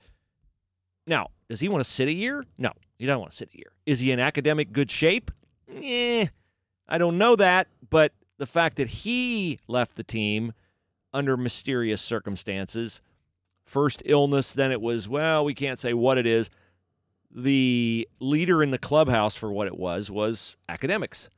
[1.06, 2.44] Now, does he want to sit a year?
[2.58, 3.72] No, he doesn't want to sit a year.
[3.84, 5.30] Is he in academic good shape?
[5.72, 6.26] Eh,
[6.88, 7.68] I don't know that.
[7.88, 10.52] But the fact that he left the team
[11.16, 13.00] under mysterious circumstances,
[13.64, 16.50] first illness, then it was, well, we can't say what it is.
[17.34, 21.28] The leader in the clubhouse for what it was was academics.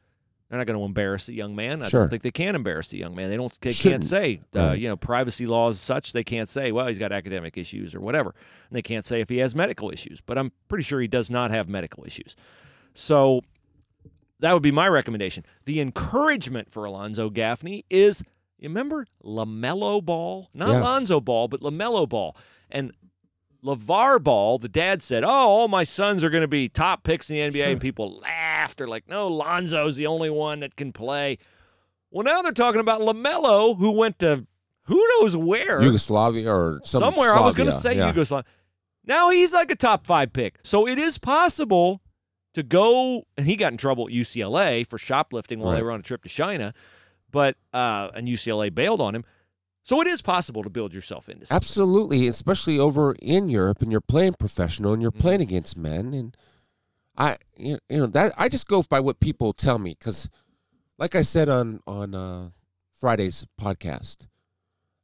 [0.49, 1.83] They're not going to embarrass the young man.
[1.83, 2.01] I Sure.
[2.01, 3.29] don't think they can embarrass the young man.
[3.31, 3.53] They don't.
[3.61, 4.03] They Shouldn't.
[4.03, 4.79] can't say, uh, Right.
[4.79, 6.13] you know, privacy laws such.
[6.13, 8.35] They can't say, well, he's got academic issues or whatever.
[8.71, 10.21] And they can't say if he has medical issues.
[10.23, 12.35] But I'm pretty sure he does not have medical issues.
[12.95, 13.43] So
[14.41, 15.45] that would be my recommendation.
[15.67, 18.23] The encouragement for Alonzo Gaffney is,
[18.59, 20.81] you remember Lamelo Ball, not Yeah.
[20.81, 22.37] Alonzo Ball, but Lamelo Ball,
[22.71, 22.93] and
[23.65, 24.59] LaVar Ball.
[24.59, 27.43] The dad said, "Oh, all my sons are going to be top picks in the
[27.61, 28.79] NBA," and people laughed.
[28.79, 31.39] They're like, "No, Lonzo's the only one that can play."
[32.11, 34.47] Well, now they're talking about Lamelo, who went to
[34.85, 37.35] who knows where Yugoslavia or some somewhere.
[37.35, 38.09] I was going to say yeah.
[38.09, 38.45] Yugoslavia.
[39.05, 40.59] Now he's like a top five pick.
[40.63, 42.01] So it is possible
[42.55, 46.01] to go, and he got in trouble at UCLA for shoplifting while they were on
[46.01, 46.73] a trip to China,
[47.31, 49.25] but uh, and UCLA bailed on him.
[49.83, 51.57] So it is possible to build yourself into something.
[51.57, 55.21] Absolutely, especially over in Europe, and you're playing professional, and you're Mm-hmm.
[55.21, 56.37] playing against men, and
[57.17, 60.29] I, you know, that I just go by what people tell me, because,
[60.99, 62.51] like I said on on uh,
[62.93, 64.27] Friday's podcast,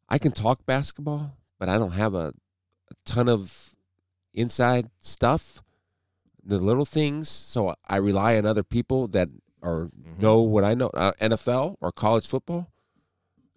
[0.08, 2.34] I can talk basketball, but I don't have a,
[2.90, 3.74] a ton of
[4.34, 5.62] inside stuff,
[6.44, 7.28] the little things.
[7.30, 9.28] So I rely on other people that
[9.64, 10.18] are Mhm.
[10.20, 12.68] know what I know, uh, NFL or college football.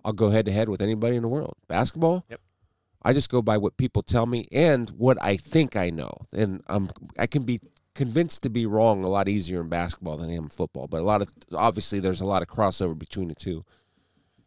[0.03, 1.55] I'll go head to head with anybody in the world.
[1.67, 2.39] Basketball, Yep.
[3.03, 6.63] I just go by what people tell me and what I think I know, and
[6.67, 7.59] I'm I can be
[7.93, 10.87] convinced to be wrong a lot easier in basketball than I am in football.
[10.87, 13.65] But a lot of obviously there's a lot of crossover between the two.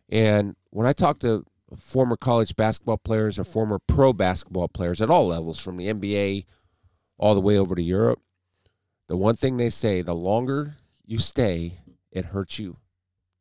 [0.08, 1.44] And when I talk to
[1.76, 6.44] former college basketball players or former pro basketball players at all levels, from the NBA
[7.18, 8.20] all the way over to Europe,
[9.08, 10.76] the one thing they say: the longer
[11.10, 11.80] you stay,
[12.12, 12.76] it hurts you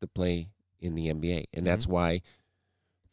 [0.02, 0.50] to play
[0.80, 2.22] in the NBA, and that's why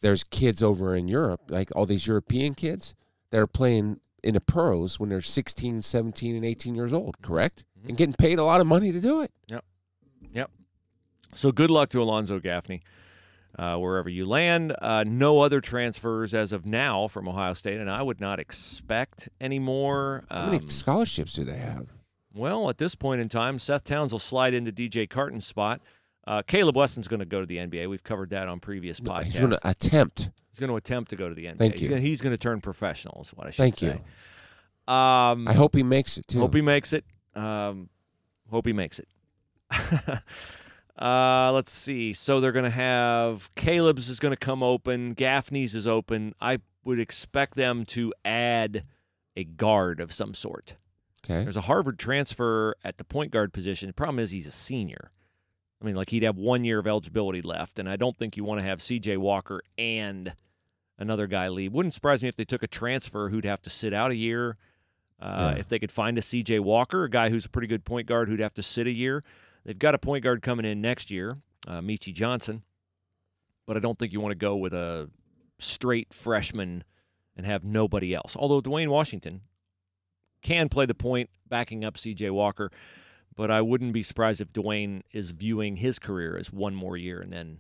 [0.01, 2.95] there's kids over in Europe, like all these European kids,
[3.31, 7.65] that are playing in the pros when they're 16, 17, and 18 years old, correct?
[7.87, 9.31] And getting paid a lot of money to do it.
[9.49, 9.65] Yep.
[10.33, 10.51] Yep.
[11.35, 12.81] So good luck to Alonzo Gaffney,
[13.59, 14.75] uh, wherever you land.
[14.81, 19.29] Uh, no other transfers as of now from Ohio State, and I would not expect
[19.39, 20.25] any more.
[20.31, 21.89] How many Um, scholarships do they have?
[22.37, 25.81] Well, at this point in time, Seth Towns will slide into DJ Carton's spot.
[26.27, 27.89] Uh, Kaleb Wesson's going to go to the NBA.
[27.89, 29.25] We've covered that on previous podcasts.
[29.25, 30.31] He's going to attempt.
[30.51, 31.59] He's going to attempt to go to the NBA.
[31.59, 31.89] Thank he's you.
[31.89, 33.21] Gonna, he's going to turn professional.
[33.23, 33.63] Is what I should say.
[33.63, 33.87] Thank say.
[34.89, 34.93] you.
[34.93, 36.41] Um, I hope he makes it too.
[36.41, 37.05] Hope he makes it.
[37.35, 37.89] Um,
[38.51, 39.09] hope he makes it.
[40.99, 42.13] uh, let's see.
[42.13, 45.15] So they're going to have Kaleb's is going to come open.
[45.15, 46.35] Gaffney's is open.
[46.41, 48.85] I would expect them to add
[49.37, 50.77] a guard of some sort.
[51.29, 51.43] Okay.
[51.43, 53.89] There's a Harvard transfer at the point guard position.
[53.89, 55.11] The problem is he's a senior.
[55.83, 58.45] I mean, like he'd have one year of eligibility left, and I don't think you
[58.45, 59.17] want to have C.J.
[59.19, 60.33] Walker and
[60.99, 61.73] another guy leave.
[61.73, 64.57] Wouldn't surprise me if they took a transfer who'd have to sit out a year.
[65.21, 65.61] Uh, Yeah.
[65.61, 66.61] If they could find a C.J.
[66.61, 69.23] Walker, a guy who's a pretty good point guard who'd have to sit a year.
[69.65, 72.63] They've got a point guard coming in next year, uh, Meechie Johnson,
[73.67, 75.11] but I don't think you want to go with a
[75.59, 76.85] straight freshman
[77.37, 78.37] and have nobody else.
[78.37, 79.41] Although Duane Washington
[80.47, 82.71] can play the point backing up CJ Walker,
[83.35, 87.21] but I wouldn't be surprised if Duane is viewing his career as one more year
[87.21, 87.59] and then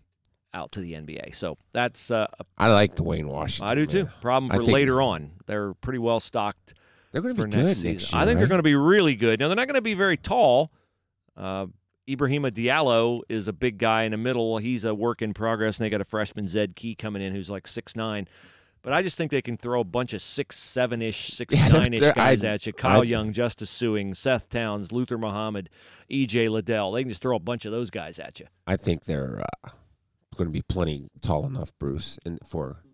[0.54, 1.34] out to the NBA.
[1.34, 2.26] So that's uh,
[2.56, 3.70] I like Duane Washington.
[3.70, 4.04] I do too.
[4.04, 4.12] man.
[4.20, 5.32] Problem for think- later on.
[5.46, 6.74] They're pretty well stocked
[7.12, 8.22] They're going to be good next next, year.
[8.22, 9.40] I think they're going to be really good.
[9.40, 10.72] Now they're not going to be very tall.
[11.36, 11.66] Uh,
[12.08, 14.58] Ibrahima Diallo is a big guy in the middle.
[14.58, 17.50] He's a work in progress, and they got a freshman Zed Key coming in who's
[17.50, 18.28] like six nine.
[18.86, 21.92] But I just think they can throw a bunch of six seven ish, six, nine
[21.92, 22.72] ish guys I- at you.
[22.72, 25.68] Kyle I- Young, Justice Sueing, Seth Towns, Luther Muhammad,
[26.08, 26.48] E.J.
[26.48, 26.92] Liddell.
[26.92, 28.46] They can just throw a bunch of those guys at you.
[28.64, 29.70] I think they're uh,
[30.36, 32.84] going to be plenty tall enough, Bruce, in, for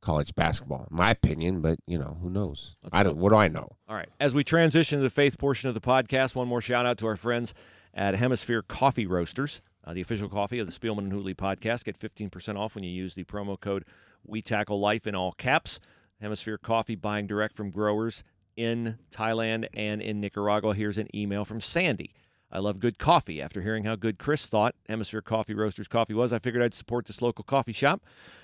[0.00, 1.60] college basketball, in my opinion.
[1.60, 2.76] But you know, who knows?
[2.82, 3.18] Let's I don't.
[3.18, 3.68] What do I know?
[3.90, 4.08] All right.
[4.18, 7.06] As we transition to the faith portion of the podcast, one more shout out to
[7.08, 7.52] our friends
[7.92, 11.84] at Hemisphere Coffee Roasters, uh, the official coffee of the Spielman and Hooley podcast.
[11.84, 13.84] Get 15% off when you use the promo code
[14.28, 15.80] We Tackle Life in all caps.
[16.20, 18.24] Hemisphere Coffee buying direct from growers
[18.56, 20.74] in Thailand and in Nicaragua.
[20.74, 22.14] Here's an email from Sandy.
[22.50, 23.42] I love good coffee.
[23.42, 27.06] After hearing how good Chris thought Hemisphere Coffee Roasters coffee was, I figured I'd support
[27.06, 28.02] this local coffee shop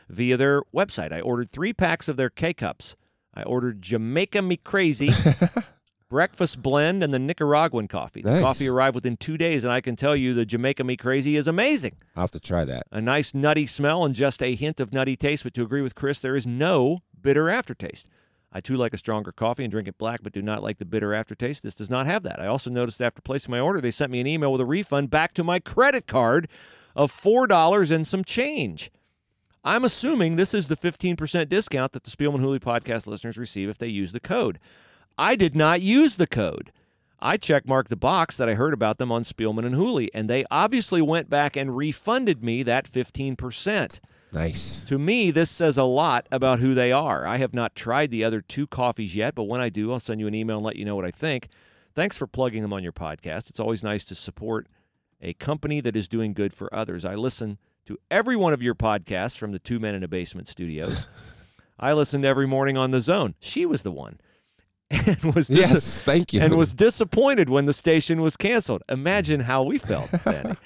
[0.09, 1.13] via their website.
[1.13, 2.97] I ordered three packs of their K cups.
[3.35, 5.11] I ordered Jamaica Me Crazy,
[6.13, 8.21] breakfast blend, and the Nicaraguan coffee.
[8.21, 8.43] The Nice.
[8.43, 11.49] coffee arrived within two days, and I can tell you the Jamaica Me Crazy is
[11.49, 11.97] amazing.
[12.15, 12.83] I'll have to try that.
[12.93, 15.95] A nice nutty smell and just a hint of nutty taste, but to agree with
[15.95, 18.11] Chris, there is no bitter aftertaste.
[18.53, 20.85] I too like a stronger coffee and drink it black, but do not like the
[20.85, 21.63] bitter aftertaste.
[21.63, 22.39] This does not have that.
[22.39, 25.09] I also noticed after placing my order, they sent me an email with a refund
[25.09, 26.47] back to my credit card
[26.95, 28.91] of $4 and some change.
[29.65, 33.79] I'm assuming this is the 15% discount that the Spielman Hooley podcast listeners receive if
[33.79, 34.59] they use the code.
[35.19, 36.73] I did not use the code.
[37.21, 40.45] I checkmarked the box that I heard about them on Spielman and Hooley, and they
[40.51, 44.01] obviously went back and refunded me that 15%.
[44.33, 44.81] Nice.
[44.85, 47.27] To me, this says a lot about who they are.
[47.27, 50.21] I have not tried the other two coffees yet, but when I do, I'll send
[50.21, 51.49] you an email and let you know what I think.
[51.95, 53.51] Thanks for plugging them on your podcast.
[53.51, 54.67] It's always nice to support
[55.21, 57.05] a company that is doing good for others.
[57.05, 60.49] I listen to every one of your podcasts from the Two Men in a Basement
[60.49, 61.07] studios.
[61.79, 63.35] I listened every morning on the zone.
[63.39, 64.19] She was the one.
[64.93, 66.41] And was dis- Yes, thank you.
[66.41, 68.83] and was disappointed when the station was canceled.
[68.89, 70.57] Imagine how we felt, Sandy.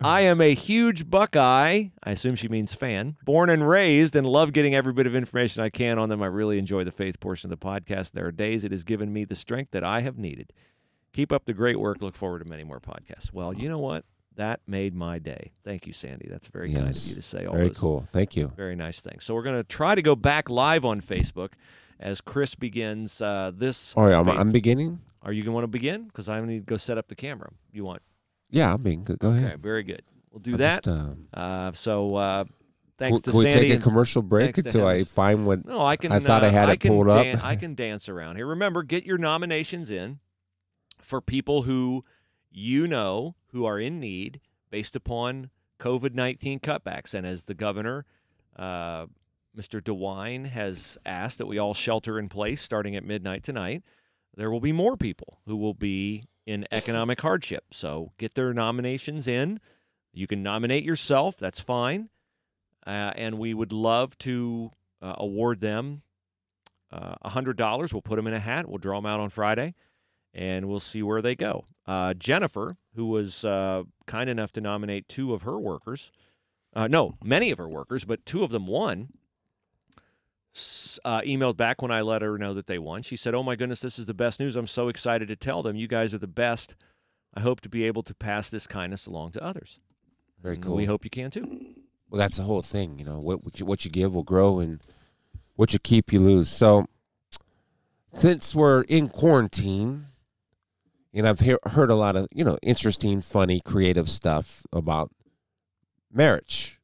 [0.00, 4.52] I am a huge Buckeye, I assume she means fan, born and raised, and love
[4.52, 6.22] getting every bit of information I can on them.
[6.22, 8.12] I really enjoy the faith portion of the podcast.
[8.12, 10.52] There are days it has given me the strength that I have needed.
[11.12, 12.02] Keep up the great work.
[12.02, 13.32] Look forward to many more podcasts.
[13.32, 14.04] Well, you know what?
[14.36, 15.52] That made my day.
[15.64, 16.26] Thank you, Sandy.
[16.28, 18.08] That's very kind of you to say all Very cool.
[18.12, 18.52] Thank you.
[18.56, 19.22] very nice things.
[19.24, 21.52] So we're going to try to go back live on Facebook
[22.00, 23.94] as Chris begins uh, this.
[23.96, 25.00] All right, I'm, I'm beginning.
[25.22, 26.04] Are you going to want to begin?
[26.04, 27.50] Because I need to go set up the camera.
[27.72, 28.02] You want?
[28.50, 29.18] Yeah, I'm being good.
[29.18, 29.52] Go ahead.
[29.52, 30.02] Okay, very good.
[30.30, 30.84] We'll do I'll that.
[30.84, 32.44] just, um, Uh, so uh,
[32.98, 33.70] thanks can to we Sandy.
[33.70, 35.64] take a commercial break until I find what?
[35.64, 36.12] no, I can.
[36.12, 37.26] I thought I uh, had it can pulled up.
[37.42, 38.46] I can dance around here.
[38.46, 40.18] Remember, get your nominations in
[41.00, 42.04] for people who
[42.50, 44.40] you know who are in need
[44.70, 47.14] based upon COVID nineteen cutbacks.
[47.14, 48.04] And as the governor,
[48.56, 49.06] uh,
[49.56, 49.80] Mr.
[49.80, 53.82] DeWine, has asked that we all shelter in place starting at midnight tonight,
[54.36, 57.64] there will be more people who will be in economic hardship.
[57.72, 59.60] So get their nominations in.
[60.12, 61.38] You can nominate yourself.
[61.38, 62.08] That's fine.
[62.86, 66.02] Uh, and we would love to uh, award them
[66.94, 67.92] uh, $100.
[67.92, 68.68] We'll put them in a hat.
[68.68, 69.74] We'll draw them out on Friday,
[70.32, 71.64] and we'll see where they go.
[71.86, 76.10] Uh, Jennifer, who was uh, kind enough to nominate two of her workers,
[76.74, 79.08] uh, no, many of her workers, but two of them won.
[81.04, 83.02] Uh, emailed back when I let her know that they won.
[83.02, 84.56] She said, "Oh my goodness, this is the best news!
[84.56, 85.76] I'm so excited to tell them.
[85.76, 86.76] You guys are the best.
[87.34, 89.80] I hope to be able to pass this kindness along to others.
[90.40, 90.76] Very And cool.
[90.76, 91.60] We hope you can too.
[92.08, 92.98] Well, that's the whole thing.
[92.98, 94.80] You know, what what you, what you give will grow, and
[95.56, 96.48] what you keep, you lose.
[96.48, 96.86] So,
[98.12, 100.06] since we're in quarantine,
[101.12, 105.10] and I've hear, heard a lot of you know interesting, funny, creative stuff about
[106.12, 106.78] marriage,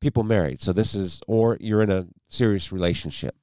[0.00, 0.60] people married.
[0.60, 3.36] So this is, or you're in a serious relationship.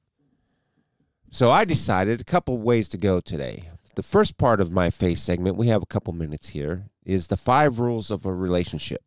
[1.30, 3.70] So I decided a couple ways to go today.
[3.94, 7.36] The first part of my face segment, we have a couple minutes here, is the
[7.36, 9.02] five rules of a relationship.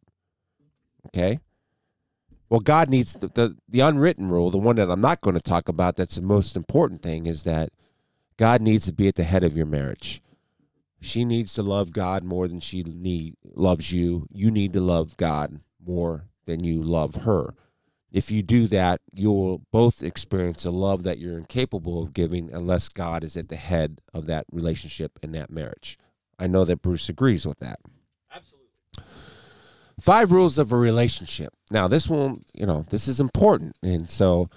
[1.08, 1.40] Okay.
[2.50, 5.42] Well, God needs the, the, the unwritten rule, the one that I'm not going to
[5.42, 7.70] talk about, that's the most important thing, is that
[8.38, 10.22] God needs to be at the head of your marriage.
[11.02, 14.28] She needs to love God more than she need, loves you.
[14.32, 17.54] You need to love God more than you love her.
[18.16, 22.88] If you do that, you'll both experience a love that you're incapable of giving unless
[22.88, 26.00] God is at the head of that relationship and that marriage.
[26.40, 27.78] I know that Bruce agrees with that.
[28.34, 28.70] Absolutely.
[30.00, 31.52] Five rules of a relationship.
[31.70, 33.76] Now, this one, you know, this is important.
[33.84, 34.48] And so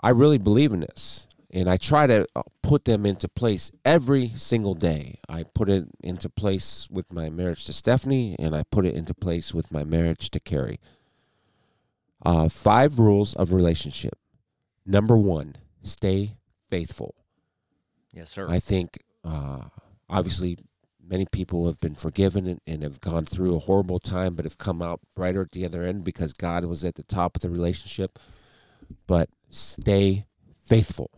[0.00, 1.28] I really believe in this.
[1.52, 5.20] And I try to uh, put them into place every single day.
[5.28, 9.14] I put it into place with my marriage to Stephanie, and I put it into
[9.14, 10.80] place with my marriage to Carrie.
[12.24, 14.18] Uh, five rules of relationship.
[14.84, 16.36] Number one, stay
[16.68, 17.14] faithful.
[18.12, 18.46] Yes, sir.
[18.48, 19.64] I think uh,
[20.08, 20.58] obviously
[21.06, 24.58] many people have been forgiven and, and have gone through a horrible time, but have
[24.58, 27.50] come out brighter at the other end because God was at the top of the
[27.50, 28.18] relationship.
[29.06, 30.24] But stay
[30.64, 31.10] faithful.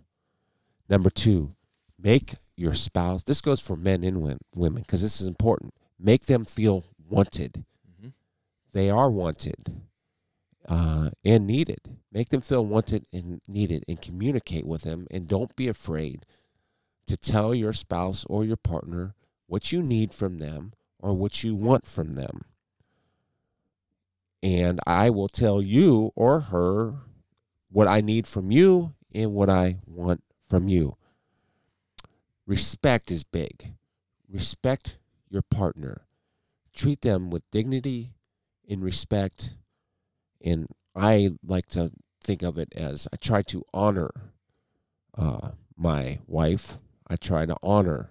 [0.88, 1.52] Number two,
[1.98, 6.44] make your spouse, this goes for men and women because this is important, make them
[6.44, 7.64] feel wanted.
[8.02, 8.12] Mhm.
[8.72, 9.82] They are wanted
[10.68, 11.80] uh, and needed.
[12.12, 15.06] Make them feel wanted and needed and communicate with them.
[15.10, 16.26] And don't be afraid
[17.06, 19.14] to tell your spouse or your partner
[19.46, 22.42] what you need from them or what you want from them.
[24.42, 26.94] And I will tell you or her
[27.70, 30.94] what I need from you and what I want from you.
[32.46, 33.72] Respect is big.
[34.30, 34.98] Respect
[35.28, 36.02] your partner.
[36.74, 38.14] Treat them with dignity
[38.68, 39.56] and respect.
[40.44, 41.90] And I like to
[42.22, 44.10] think of it as I try to honor
[45.16, 46.78] uh, my wife.
[47.08, 48.10] I try to honor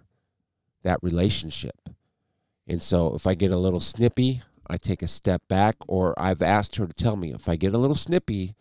[0.84, 1.90] that relationship.
[2.68, 6.42] And so if I get a little snippy, I take a step back, or I've
[6.42, 8.56] asked her to tell me if I get a little snippy,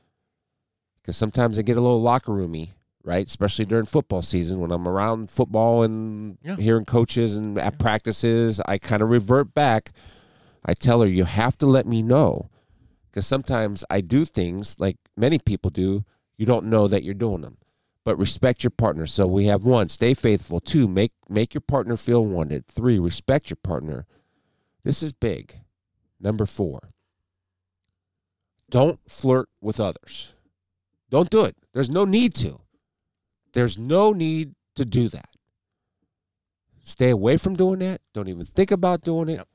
[1.02, 3.26] because sometimes I get a little locker roomy, right?
[3.26, 6.56] Especially during football season when I'm around football and Yeah.
[6.56, 9.92] hearing coaches and at practices, I kind of revert back.
[10.64, 12.50] I tell her, you have to let me know.
[13.16, 16.04] Because sometimes I do things like many people do,
[16.36, 17.56] you don't know that you're doing them
[18.06, 19.04] but respect your partner.
[19.04, 20.60] So we have one, stay faithful.
[20.60, 22.68] Two, make make your partner feel wanted.
[22.68, 24.06] Three, respect your partner.
[24.84, 25.58] This is big.
[26.20, 26.92] Number four,
[28.70, 30.34] don't flirt with others.
[31.10, 31.56] Don't do it.
[31.72, 32.60] There's no need to.
[33.54, 35.30] There's no need to do that.
[36.82, 38.02] Stay away from doing that.
[38.14, 39.38] Don't even think about doing it.
[39.38, 39.48] Yep.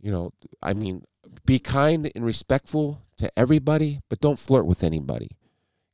[0.00, 0.30] You know,
[0.62, 1.02] I mean,
[1.44, 5.36] be kind and respectful to everybody, but don't flirt with anybody.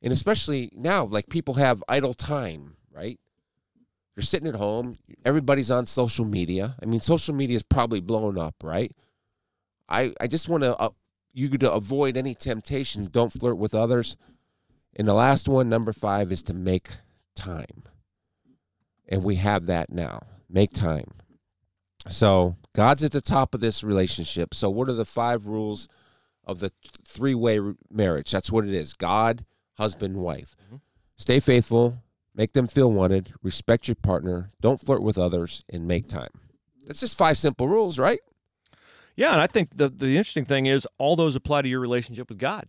[0.01, 3.19] And especially now like people have idle time right?
[4.15, 6.75] You're sitting at home everybody's on social media.
[6.81, 8.95] I mean social media is probably blown up right?
[9.89, 10.89] I i just want to uh,
[11.33, 14.15] you to avoid any temptation don't flirt with others.
[14.95, 16.89] And the last one number five is to make
[17.35, 17.83] time.
[19.09, 21.11] And we have that now make time.
[22.07, 25.87] So god's at the top of this relationship so what are the five rules
[26.45, 26.71] of the
[27.07, 27.59] three-way
[27.89, 29.45] marriage that's what it is god
[29.75, 30.55] husband, wife.
[30.71, 30.81] Mhm.
[31.17, 32.03] Stay faithful,
[32.33, 36.29] make them feel wanted, respect your partner, don't flirt with others, and make time.
[36.85, 38.19] That's just five simple rules, right?
[39.15, 42.29] Yeah, and I think the the interesting thing is all those apply to your relationship
[42.29, 42.67] with God,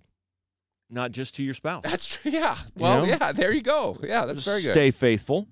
[0.90, 1.82] not just to your spouse.
[1.84, 2.30] That's true.
[2.30, 2.56] Yeah.
[2.76, 3.12] Well, know?
[3.12, 3.96] yeah, there you go.
[4.02, 4.72] Yeah, that's very good.
[4.72, 5.48] Stay faithful,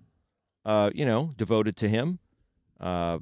[0.64, 2.18] uh, you know, devoted to Him.
[2.78, 3.20] Uh,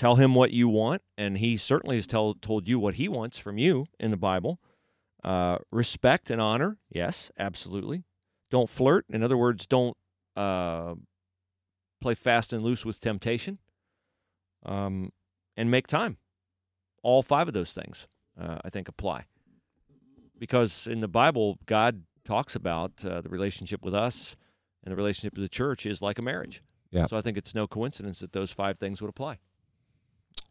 [0.00, 3.36] tell Him what you want, and He certainly has tell, told you what He wants
[3.36, 4.58] from you in the Bible.
[5.22, 8.04] Uh, respect and honor, yes, absolutely.
[8.50, 9.04] Don't flirt.
[9.10, 9.96] In other words, don't
[10.36, 10.94] uh,
[12.00, 13.58] play fast and loose with temptation.
[14.64, 15.12] Um,
[15.56, 16.16] and make time.
[17.02, 18.08] All five of those things,
[18.40, 19.24] uh, I think, apply.
[20.38, 24.36] Because in the Bible, God talks about uh, the relationship with us
[24.84, 26.62] and the relationship with the church is like a marriage.
[26.90, 27.06] Yeah.
[27.06, 29.38] So I think it's no coincidence that those five things would apply.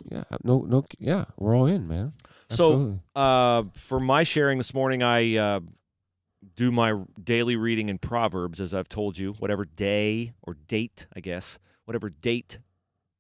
[0.10, 0.24] Yeah.
[0.44, 0.62] No.
[0.62, 0.86] No.
[0.98, 1.26] Yeah.
[1.38, 2.14] We're all in, man.
[2.50, 5.60] So uh, for my sharing this morning, I uh,
[6.56, 11.20] do my daily reading in Proverbs, as I've told you, whatever day or date, I
[11.20, 12.58] guess, whatever date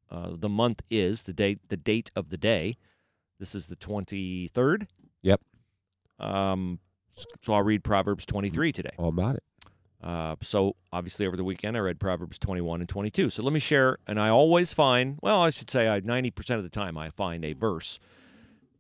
[0.09, 2.77] uh, the month is, the date, the date of the day.
[3.39, 4.87] This is the twenty third.
[5.21, 5.41] Yep.
[6.17, 6.79] Um,
[7.43, 8.95] so I'll read Proverbs twenty three today.
[8.97, 9.43] All about it.
[10.01, 13.29] Uh, so obviously over the weekend I read Proverbs 21 and 22.
[13.29, 16.63] So let me share, and I always find, well, I should say I 90% of
[16.63, 17.99] the time I find a verse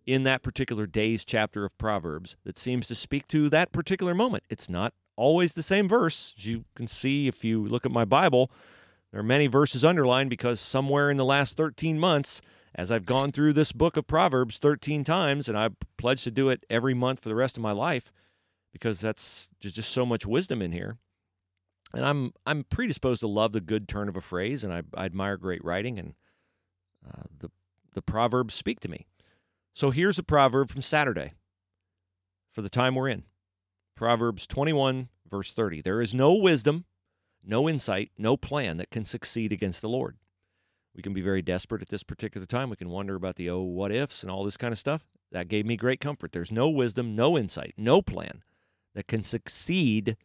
[0.05, 4.43] in that particular day's chapter of Proverbs that seems to speak to that particular moment.
[4.49, 6.33] It's not always the same verse.
[6.37, 8.49] As you can see if you look at my Bible,
[9.11, 12.41] there are many verses underlined because somewhere in the last 13 months,
[12.73, 16.49] as I've gone through this book of Proverbs 13 times, and I pledged to do
[16.49, 18.11] it every month for the rest of my life
[18.71, 20.97] because that's just so much wisdom in here
[21.93, 25.05] and I'm I'm predisposed to love the good turn of a phrase, and I, I
[25.05, 26.13] admire great writing, and
[27.07, 27.49] uh, the
[27.93, 29.07] the proverbs speak to me.
[29.73, 31.33] So here's a proverb from Saturday,
[32.51, 33.23] for the time we're in,
[33.95, 35.81] Proverbs 21 verse 30.
[35.81, 36.85] There is no wisdom,
[37.43, 40.17] no insight, no plan that can succeed against the Lord.
[40.95, 42.69] We can be very desperate at this particular time.
[42.69, 45.05] We can wonder about the oh what ifs and all this kind of stuff.
[45.31, 46.31] That gave me great comfort.
[46.31, 48.43] There's no wisdom, no insight, no plan
[48.95, 50.17] that can succeed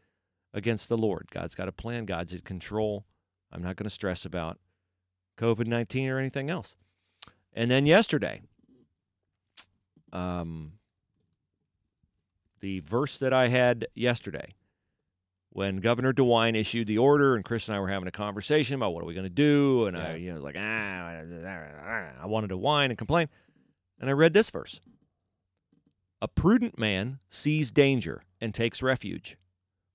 [0.55, 1.29] against the Lord.
[1.31, 3.05] God's got a plan, God's in control.
[3.53, 4.59] I'm not going to stress about
[5.37, 6.77] COVID 19 or anything else.
[7.53, 8.41] And then yesterday,
[10.13, 10.73] um,
[12.61, 14.55] the verse that I had yesterday,
[15.51, 18.93] when Governor DeWine issued the order, and Chris and I were having a conversation about
[18.95, 21.13] what are we going to do, and I, you know, like ah,
[22.23, 23.29] I wanted to whine and complain,
[24.01, 24.81] and I read this verse:
[26.21, 29.37] "A prudent man sees danger and takes refuge,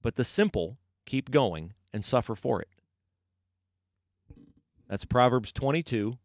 [0.02, 2.70] but the simple keep going and suffer for it.
[4.88, 6.18] That's Proverbs 22,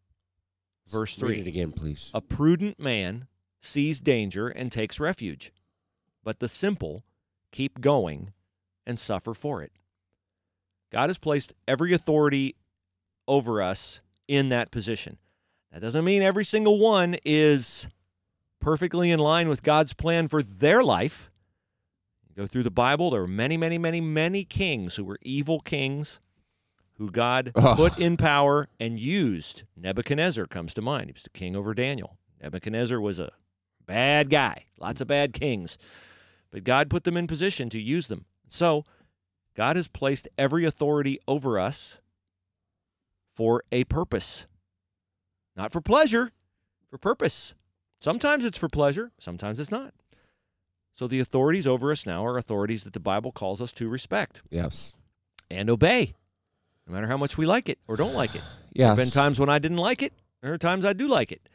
[0.87, 1.29] verse 3.
[1.29, 2.11] Read it again, please.
[2.13, 3.27] A prudent man
[3.61, 5.51] sees danger and takes refuge,
[6.23, 7.03] but the simple
[7.51, 8.33] keep going
[8.85, 9.71] and suffer for it.
[10.91, 12.55] God has placed every authority
[13.27, 15.17] over us in that position.
[15.71, 17.87] That doesn't mean every single one is
[18.61, 21.29] perfectly in line with God's plan for their life.
[22.35, 26.19] Go through the Bible, there were many, many, many, many kings who were evil kings
[26.97, 27.77] who God Ugh.
[27.77, 29.63] put in power and used.
[29.75, 31.07] Nebuchadnezzar comes to mind.
[31.07, 32.17] He was the king over Daniel.
[32.41, 33.31] Nebuchadnezzar was a
[33.85, 35.77] bad guy, lots of bad kings.
[36.51, 38.25] But God put them in position to use them.
[38.47, 38.83] So,
[39.55, 42.01] God has placed every authority over us
[43.35, 44.47] for a purpose.
[45.55, 46.31] Not for pleasure,
[46.89, 47.53] for purpose.
[47.99, 49.93] Sometimes it's for pleasure, sometimes it's not.
[50.95, 54.41] So the authorities over us now are authorities that the Bible calls us to respect
[54.49, 54.93] Yes.
[55.51, 56.15] and obey,
[56.87, 58.41] no matter how much we like it or don't like it.
[58.71, 58.77] Yes.
[58.77, 61.31] There have been times when I didn't like it, there are times I do like
[61.31, 61.47] it.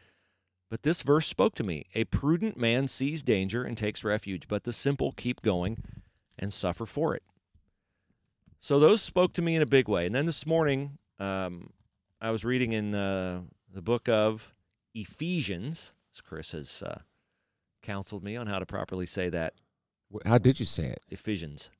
[0.68, 1.86] But this verse spoke to me.
[1.94, 5.82] A prudent man sees danger and takes refuge, but the simple keep going
[6.38, 7.22] and suffer for it.
[8.60, 10.06] So those spoke to me in a big way.
[10.06, 11.70] And then this morning, um,
[12.20, 13.40] I was reading in uh,
[13.72, 14.54] the book of
[14.94, 17.00] Ephesians, as Chris has uh,
[17.82, 19.54] counseled me on how to properly say that.
[20.24, 21.00] How did you say it?
[21.08, 21.70] Ephesians.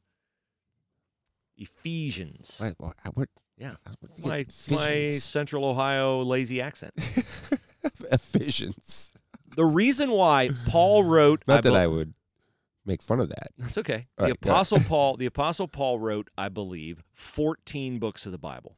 [1.57, 2.59] Ephesians.
[2.59, 2.75] What?
[2.79, 3.29] what, what
[3.59, 3.75] Yeah.
[3.85, 6.95] how- what do you My, my Central Ohio lazy accent.
[8.13, 9.13] Ephesians.
[9.57, 12.15] The reason why Paul wrote Not that bel- I would
[12.87, 13.49] make fun of that.
[13.59, 14.07] That's okay.
[14.17, 18.39] All the right, apostle Paul, the apostle Paul wrote, I believe, 14 books of the
[18.39, 18.77] Bible.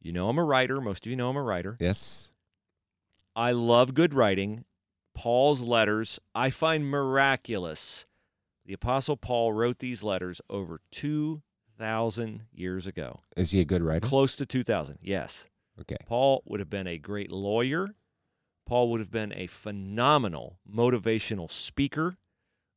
[0.00, 1.76] You know I'm a writer, most of you know I'm a writer.
[1.80, 2.30] Yes.
[3.34, 4.64] I love good writing.
[5.16, 8.06] Paul's letters I find miraculous.
[8.66, 13.20] The apostle Paul wrote these letters over 2000 years ago.
[13.34, 14.06] Is he a good writer?
[14.06, 14.98] Close to 2000.
[15.00, 15.46] Yes.
[15.80, 15.96] Okay.
[16.06, 17.94] Paul would have been a great lawyer.
[18.66, 22.16] Paul would have been a phenomenal motivational speaker,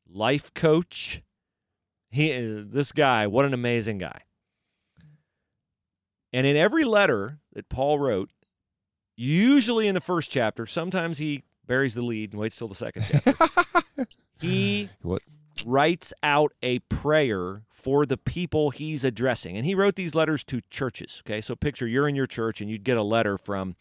[0.08, 1.22] life coach.
[2.10, 4.22] He uh, this guy, what an amazing guy.
[6.32, 8.30] And in every letter that Paul wrote,
[9.18, 13.06] usually in the first chapter, sometimes he buries the lead and waits till the second
[13.10, 13.34] chapter.
[14.42, 15.22] he What?
[15.66, 19.56] writes out a prayer for the people he's addressing.
[19.56, 21.22] And he wrote these letters to churches.
[21.26, 23.76] Okay, so picture you're in your church and you'd get a letter from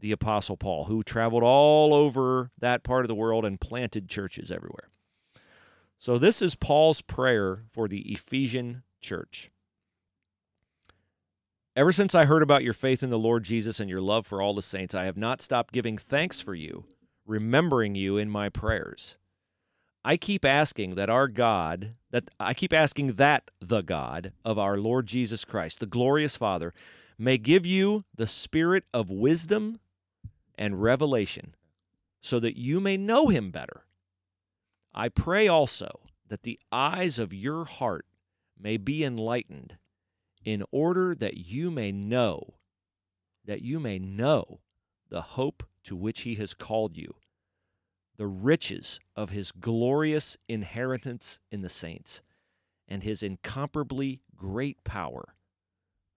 [0.00, 4.50] the Apostle Paul, who traveled all over that part of the world and planted churches
[4.50, 4.88] everywhere.
[5.98, 9.50] So this is Paul's prayer for the Ephesian church.
[11.74, 14.40] Ever since I heard about your faith in the Lord Jesus and your love for
[14.40, 16.84] all the saints, I have not stopped giving thanks for you,
[17.26, 19.16] remembering you in my prayers.
[20.04, 24.76] I keep asking that our God, that I keep asking that the God of our
[24.76, 26.72] Lord Jesus Christ, the glorious Father,
[27.18, 29.80] may give you the spirit of wisdom
[30.56, 31.54] and revelation
[32.20, 33.84] so that you may know him better.
[34.94, 35.90] I pray also
[36.28, 38.06] that the eyes of your heart
[38.58, 39.76] may be enlightened,
[40.44, 42.54] in order that you may know,
[43.44, 44.60] that you may know
[45.08, 47.14] the hope to which he has called you,
[48.16, 52.22] the riches of his glorious inheritance in the saints,
[52.88, 55.34] and his incomparably great power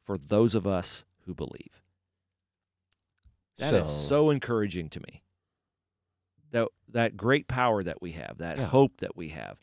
[0.03, 1.81] for those of us who believe.
[3.57, 5.23] That is so encouraging to me.
[6.51, 8.65] That that great power that we have, that Yeah.
[8.67, 9.59] hope that we have.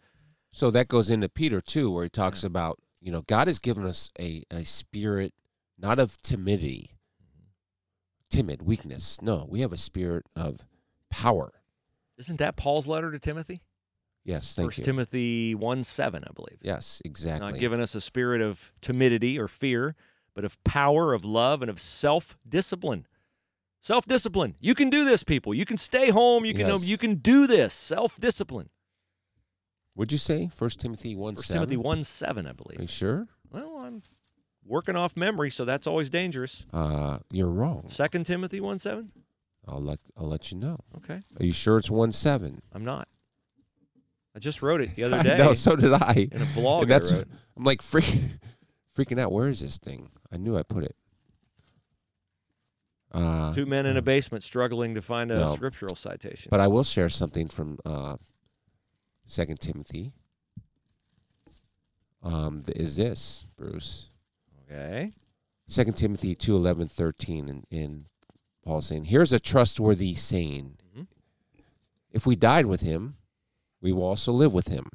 [0.52, 3.84] So that goes into Peter too, where he talks about, you know, God has given
[3.84, 5.34] us a, a spirit
[5.78, 6.95] not of timidity,
[8.30, 9.20] timid, weakness.
[9.22, 10.64] No, we have a spirit of
[11.10, 11.52] power.
[12.18, 13.62] Isn't that Paul's letter to Timothy?
[14.24, 14.84] Yes, thank First you.
[14.84, 16.58] Timothy 1 7, I believe.
[16.62, 17.52] yes, exactly.
[17.52, 19.94] Not giving us a spirit of timidity or fear,
[20.34, 23.06] but of power, of love, and of self discipline.
[23.80, 24.56] Self discipline.
[24.58, 25.54] You can do this, people.
[25.54, 26.44] You can stay home.
[26.44, 26.84] You can Yes.
[26.84, 27.72] you can do this.
[27.72, 28.68] Self discipline.
[29.94, 31.60] Would you say First Timothy one First seven?
[31.62, 32.78] Timothy 1 7, I believe.
[32.80, 33.28] Are you sure?
[33.50, 34.02] Well, I'm
[34.66, 36.66] working off memory, so that's always dangerous.
[36.72, 37.84] Uh, you're wrong.
[37.88, 39.10] Second Timothy 1 7?
[39.68, 40.78] I'll let I'll let you know.
[40.98, 41.20] Okay.
[41.40, 42.62] Are you sure it's one seven?
[42.72, 43.08] I'm not.
[44.34, 46.28] I just wrote it the other day no, so did I.
[46.30, 47.24] in a blog And that's I.
[47.56, 48.38] I'm like freaking
[48.96, 49.32] freaking out.
[49.32, 50.08] Where is this thing?
[50.32, 50.94] I knew I put it.
[53.12, 55.54] Uh, Two men in a basement struggling to find a No.
[55.54, 56.48] scriptural citation.
[56.50, 58.18] But I will share something from uh,
[59.24, 60.12] Second Timothy.
[62.22, 64.10] Um, th- is this Bruce?
[64.70, 65.12] Okay.
[65.68, 68.06] Second Timothy 2, 11, 13, and, and
[68.64, 71.06] Paul saying, "Here's a trustworthy saying: Mhm.
[72.10, 73.16] If we died with him,
[73.80, 74.90] we will also live with him."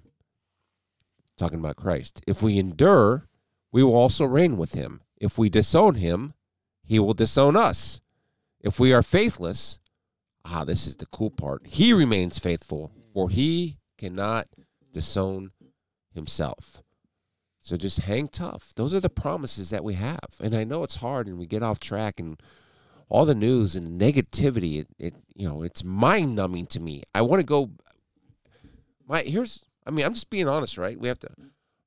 [1.38, 2.24] Talking about Christ.
[2.28, 3.28] If we endure,
[3.72, 5.02] we will also reign with him.
[5.18, 6.34] If we disown him,
[6.84, 8.02] he will disown us.
[8.60, 9.80] If we are faithless,
[10.46, 11.66] ah, this is the cool part.
[11.68, 14.48] He remains faithful, for he cannot
[14.92, 15.52] disown
[16.14, 16.84] himself.
[17.62, 18.74] So just hang tough.
[18.76, 20.36] Those are the promises that we have.
[20.42, 22.42] And I know it's hard and we get off track and
[23.08, 27.04] all the news and negativity, it, it you know, it's mind numbing to me.
[27.14, 27.72] I want to go
[29.08, 31.00] my here's I mean, I'm just being honest, right?
[31.00, 31.30] We have to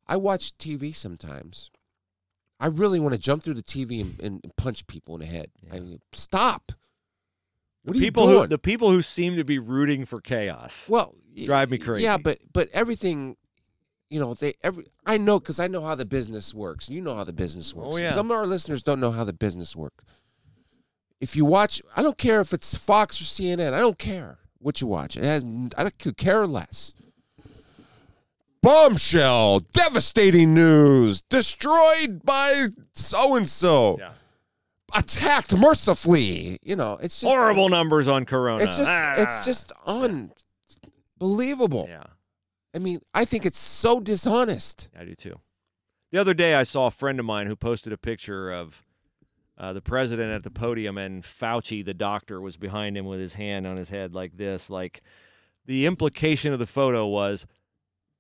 [0.07, 1.71] I watch TV sometimes.
[2.61, 5.49] I really want to jump through the TV and, and punch people in the head.
[5.73, 6.71] I mean, stop.
[7.83, 10.89] What are people who the people who seem to be rooting for chaos.
[10.89, 12.05] Well, Drive me crazy.
[12.05, 13.37] Yeah, but but everything,
[14.11, 16.89] you know, they every I know because I know how the business works.
[16.89, 17.95] You know how the business works.
[17.95, 18.13] Oh, yeah.
[18.13, 20.05] Some of our listeners don't know how the business works
[21.21, 23.73] If you watch, I don't care if it's Fox or CNN.
[23.73, 25.15] I don't care what you watch.
[25.15, 25.45] Has,
[25.77, 26.95] I could care less.
[28.63, 29.61] Bombshell!
[29.73, 31.21] Devastating news!
[31.23, 33.97] Destroyed by so and so.
[34.01, 34.13] Yeah.
[34.95, 36.59] Attacked mercifully.
[36.63, 38.63] You know, it's just Horrible numbers on Corona.
[38.65, 39.15] It's just Ah.
[39.19, 41.87] it's just unbelievable.
[41.89, 42.05] yeah.
[42.75, 44.89] I mean, I think it's so dishonest.
[44.99, 45.41] I do too.
[46.11, 48.83] The other day, I saw a friend of mine who posted a picture of
[49.57, 53.35] uh, the president at the podium, and Fauci, the doctor, was behind him with his
[53.35, 54.71] hand on his head like this.
[54.71, 55.03] Like
[55.67, 57.47] the implication of the photo was,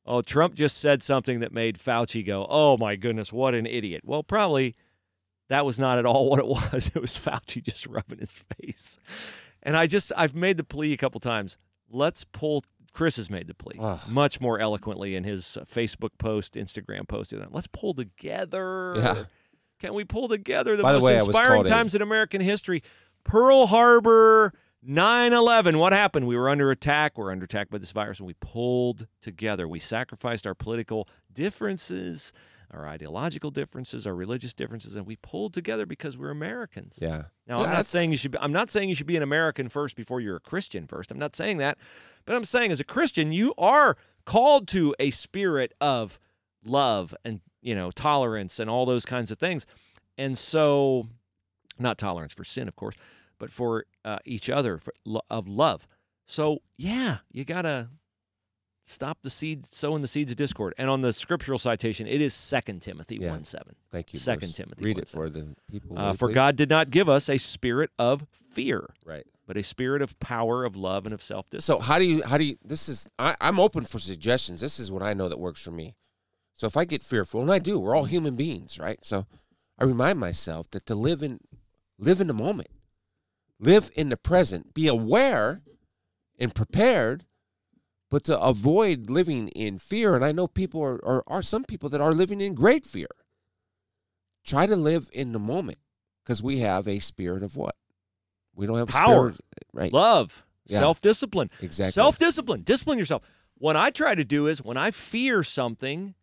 [0.06, 4.02] oh, Trump just said something that made Fauci go, oh my goodness, what an idiot.
[4.04, 4.76] Well, probably
[5.48, 6.90] that was not at all what it was.
[6.94, 8.98] It was Fauci just rubbing his face.
[9.62, 11.58] And I just, I've made the plea a couple times.
[11.90, 12.64] Let's pull.
[12.94, 14.00] Chris has made the plea Ugh.
[14.08, 17.34] much more eloquently in his uh, Facebook post, Instagram post.
[17.50, 18.94] Let's pull together.
[18.96, 19.24] Yeah.
[19.80, 22.82] Can we pull together the By the most way, inspiring times in American history?
[23.24, 25.76] Pearl Harbor, 9 11.
[25.78, 26.26] What happened?
[26.26, 27.18] We were under attack.
[27.18, 29.66] We're under attack by this virus, and we pulled together.
[29.66, 32.32] We sacrificed our political differences,
[32.74, 36.98] our ideological differences, our religious differences, and we pulled together because we're Americans.
[37.00, 37.24] Yeah.
[37.46, 38.32] Now, I'm not saying you should.
[38.32, 41.10] Be, I'm not saying you should be an American first before you're a Christian first.
[41.10, 41.78] I'm not saying that,
[42.24, 46.18] but I'm saying as a Christian, you are called to a spirit of
[46.64, 49.66] love and you know tolerance and all those kinds of things.
[50.16, 51.06] And so,
[51.78, 52.96] not tolerance for sin, of course,
[53.38, 54.94] but for uh, each other for,
[55.30, 55.86] of love.
[56.26, 57.90] So, yeah, you gotta
[58.86, 60.74] stop the seed sowing the seeds of discord.
[60.78, 63.30] And on the scriptural citation, it is Second Timothy Yeah.
[63.30, 63.74] one seven.
[63.90, 64.18] Thank you.
[64.18, 64.56] Second Bruce.
[64.56, 65.98] Timothy Read one it for the people.
[65.98, 66.34] Uh, for please?
[66.34, 69.26] God did not give us a spirit of fear, Right.
[69.46, 71.80] but a spirit of power, of love, and of self discipline.
[71.80, 74.60] So how do you how do you this is I, I'm open for suggestions.
[74.60, 75.94] This is what I know that works for me.
[76.54, 78.98] So if I get fearful, and I do, we're all human beings, right?
[79.04, 79.26] So
[79.78, 81.40] I remind myself that to live in
[81.98, 82.68] live in the moment.
[83.58, 84.74] Live in the present.
[84.74, 85.62] Be aware
[86.38, 87.24] and prepared,
[88.14, 90.14] but to avoid living in fear.
[90.14, 93.08] And I know people are, are, are some people that are living in great fear.
[94.46, 95.78] Try to live in the moment
[96.22, 97.74] because we have a spirit of what?
[98.54, 99.32] We don't have a Power.
[99.32, 99.40] spirit,
[99.72, 99.92] right?
[99.92, 100.78] Love, Yeah.
[100.78, 101.50] self discipline.
[101.60, 101.90] Exactly.
[101.90, 102.62] Self discipline.
[102.62, 103.22] Discipline yourself.
[103.58, 106.14] What I try to do is when I fear something,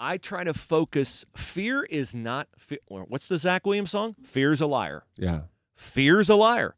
[0.00, 1.26] I try to focus.
[1.36, 2.48] Fear is not.
[2.56, 4.16] Fe- what's the Zach Williams song?
[4.24, 5.04] Fear's a liar.
[5.18, 5.42] Yeah.
[5.76, 6.74] Fear's a liar.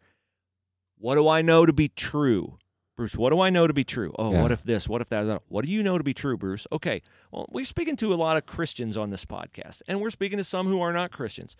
[0.98, 2.58] What do I know to be true?
[2.96, 4.14] Bruce, what do I know to be true?
[4.18, 4.42] Oh, Yeah.
[4.42, 4.88] what if this?
[4.88, 5.42] What if that?
[5.48, 6.66] What do you know to be true, Bruce?
[6.70, 7.02] Okay.
[7.32, 10.44] Well, we're speaking to a lot of Christians on this podcast, and we're speaking to
[10.44, 11.56] some who are not Christians.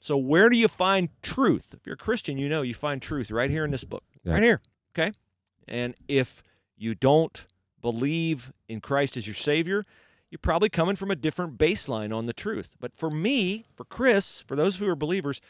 [0.00, 1.72] So, where do you find truth?
[1.74, 4.34] If you're a Christian, you know you find truth right here in this book, Yeah.
[4.34, 4.60] right here.
[4.98, 5.12] Okay.
[5.68, 6.42] And if
[6.76, 7.46] you don't
[7.80, 9.84] believe in Christ as your Savior,
[10.30, 12.74] you're probably coming from a different baseline on the truth.
[12.80, 15.40] But for me, for Chris, for those who are believers,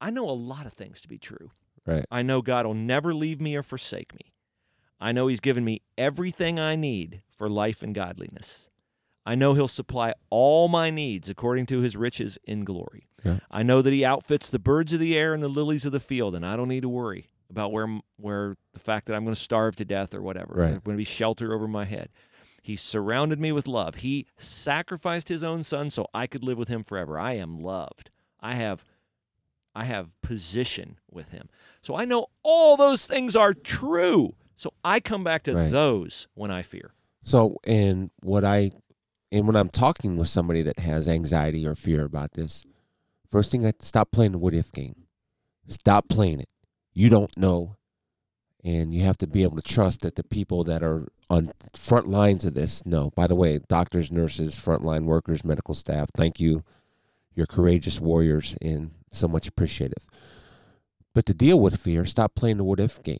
[0.00, 1.52] I know a lot of things to be true.
[1.86, 2.04] Right.
[2.10, 4.32] I know God will never leave me or forsake me.
[5.00, 8.70] I know He's given me everything I need for life and godliness.
[9.24, 13.08] I know He'll supply all my needs according to His riches in glory.
[13.24, 13.38] Yeah.
[13.50, 16.00] I know that He outfits the birds of the air and the lilies of the
[16.00, 19.34] field, and I don't need to worry about where where the fact that I'm going
[19.34, 20.54] to starve to death or whatever.
[20.54, 20.68] Right.
[20.68, 22.10] There's going to be shelter over my head.
[22.62, 23.96] He surrounded me with love.
[23.96, 27.18] He sacrificed His own Son so I could live with Him forever.
[27.18, 28.10] I am loved.
[28.40, 28.84] I have
[29.78, 31.48] I have position with him.
[31.82, 34.34] So I know all those things are true.
[34.58, 35.70] So I come back to Right.
[35.70, 36.90] those when I fear.
[37.22, 38.72] So, and what I,
[39.30, 42.64] and when I'm talking with somebody that has anxiety or fear about this,
[43.30, 45.04] first thing I stop playing the what if game.
[45.68, 46.48] Stop playing it.
[46.92, 47.76] You don't know,
[48.64, 52.08] and you have to be able to trust that the people that are on front
[52.08, 53.10] lines of this know.
[53.14, 56.64] By the way, doctors, nurses, frontline workers, medical staff, thank you.
[57.32, 60.04] You're courageous warriors and so much appreciative.
[61.14, 63.18] But to deal with fear, stop playing the what if game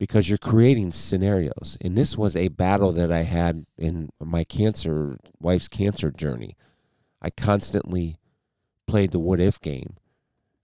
[0.00, 1.76] because you're creating scenarios.
[1.82, 6.56] And this was a battle that I had in my cancer, wife's cancer journey.
[7.20, 8.16] I constantly
[8.86, 9.98] played the what if game.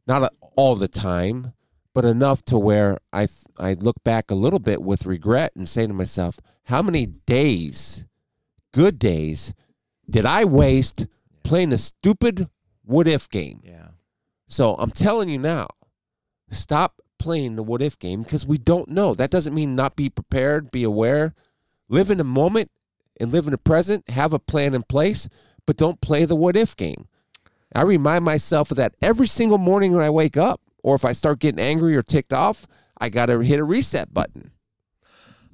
[0.06, 1.52] Not all the time,
[1.92, 3.28] but enough to where I
[3.58, 8.06] I look back a little bit with regret and say to myself, how many days,
[8.72, 9.52] good days,
[10.08, 11.08] did I waste
[11.42, 12.48] playing the stupid
[12.84, 13.60] what if game?
[13.62, 13.88] Yeah.
[14.48, 15.68] So I'm telling you now,
[16.48, 19.14] stop playing the what if game because we don't know.
[19.14, 21.34] That doesn't mean not be prepared, be aware,
[21.88, 22.70] live in the moment
[23.18, 25.28] and live in the present, have a plan in place,
[25.66, 27.08] but don't play the what if game.
[27.74, 31.12] I remind myself of that every single morning when I wake up, or if I
[31.12, 32.66] start getting angry or ticked off,
[32.98, 34.52] I got to hit a reset button.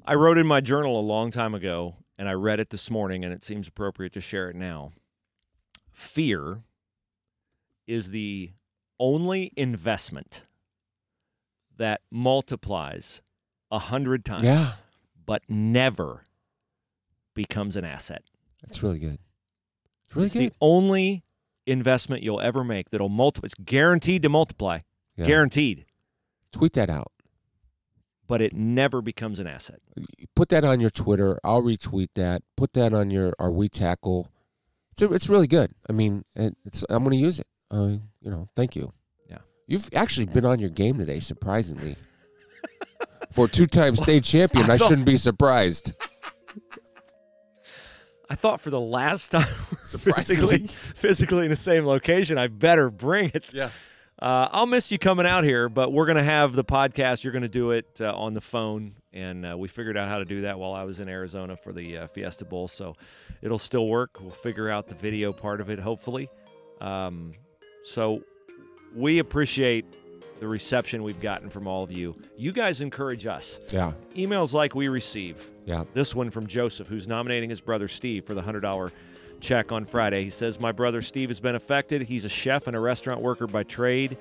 [0.05, 3.25] I wrote in my journal a long time ago, and I read it this morning,
[3.25, 4.91] and it seems appropriate to share it now.
[5.91, 6.63] Fear
[7.87, 8.51] is the
[8.99, 10.43] only investment
[11.77, 13.21] that multiplies
[13.71, 14.73] a hundred times, Yeah.
[15.25, 16.23] but never
[17.33, 18.23] becomes an asset.
[18.61, 19.19] That's really good.
[20.07, 20.51] It's really it's good.
[20.51, 21.23] the only
[21.65, 23.45] investment you'll ever make that'll multiply.
[23.47, 24.79] It's guaranteed to multiply,
[25.15, 25.25] Yeah.
[25.25, 25.85] guaranteed,
[26.51, 27.11] Tweet that out.
[28.27, 29.79] but it never becomes an asset.
[30.35, 31.39] put that on your Twitter.
[31.43, 32.43] I'll retweet that.
[32.55, 34.27] Put that on your our We Tackle.
[34.91, 35.73] It's it's really good.
[35.89, 37.47] I mean, it's I'm going to use it.
[37.71, 38.93] Uh, you know, thank you.
[39.73, 41.95] You've actually been on your game today, surprisingly.
[43.31, 45.93] For two-time state champion, I, I thought- shouldn't be surprised.
[48.29, 49.47] I thought for the last time,
[49.81, 50.57] Surprisingly.
[50.59, 53.51] physically, physically in the same location, I better bring it.
[53.51, 53.69] Yeah.
[54.21, 57.23] Uh, I'll miss you coming out here, but we're going to have the podcast.
[57.23, 60.19] You're going to do it uh, on the phone, and uh, we figured out how
[60.19, 62.95] to do that while I was in Arizona for the uh, Fiesta Bowl, so
[63.41, 64.19] it'll still work.
[64.21, 66.29] We'll figure out the video part of it, hopefully.
[66.79, 67.31] Um,
[67.83, 68.21] so
[68.95, 69.85] we appreciate
[70.39, 72.15] the reception we've gotten from all of you.
[72.35, 73.59] You guys encourage us.
[73.69, 73.93] Yeah.
[74.15, 75.49] Emails like we receive.
[75.65, 75.85] Yeah.
[75.93, 78.91] This one from Joseph, who's nominating his brother Steve for the $100
[79.39, 80.23] check on Friday.
[80.23, 82.01] He says, My brother Steve has been affected.
[82.01, 84.17] He's a chef and a restaurant worker by trade.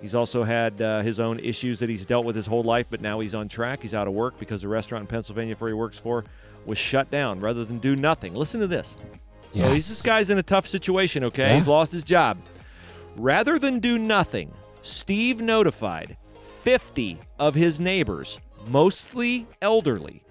[0.00, 3.02] He's also had uh, his own issues that he's dealt with his whole life, but
[3.02, 3.82] now he's on track.
[3.82, 6.24] He's out of work because the restaurant in Pennsylvania where he works for
[6.64, 8.34] was shut down rather than do nothing.
[8.34, 8.96] Listen to this.
[9.52, 11.48] So he's, this guy's in a tough situation, okay?
[11.48, 11.54] Yeah.
[11.56, 12.38] He's lost his job.
[13.20, 14.50] Rather than do nothing,
[14.80, 20.22] Steve notified 50 of his neighbors, mostly elderly,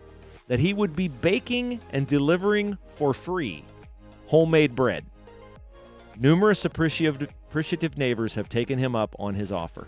[0.48, 3.64] that he would be baking and delivering for free
[4.26, 5.06] homemade bread.
[6.20, 9.86] Numerous appreciative, appreciative neighbors have taken him up on his offer.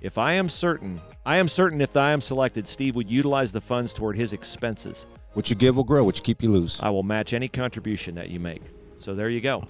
[0.00, 3.60] If I am certain, I am certain if I am selected, Steve would utilize the
[3.60, 5.06] funds toward his expenses.
[5.34, 6.02] What you give will grow.
[6.02, 6.80] What you keep you lose.
[6.82, 8.62] I will match any contribution that you make.
[8.98, 9.68] So there you go.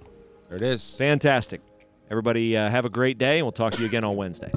[0.48, 0.96] There it is.
[0.96, 1.60] Fantastic.
[2.10, 4.50] Everybody, uh, have a great day, and we'll talk to you again on Wednesday.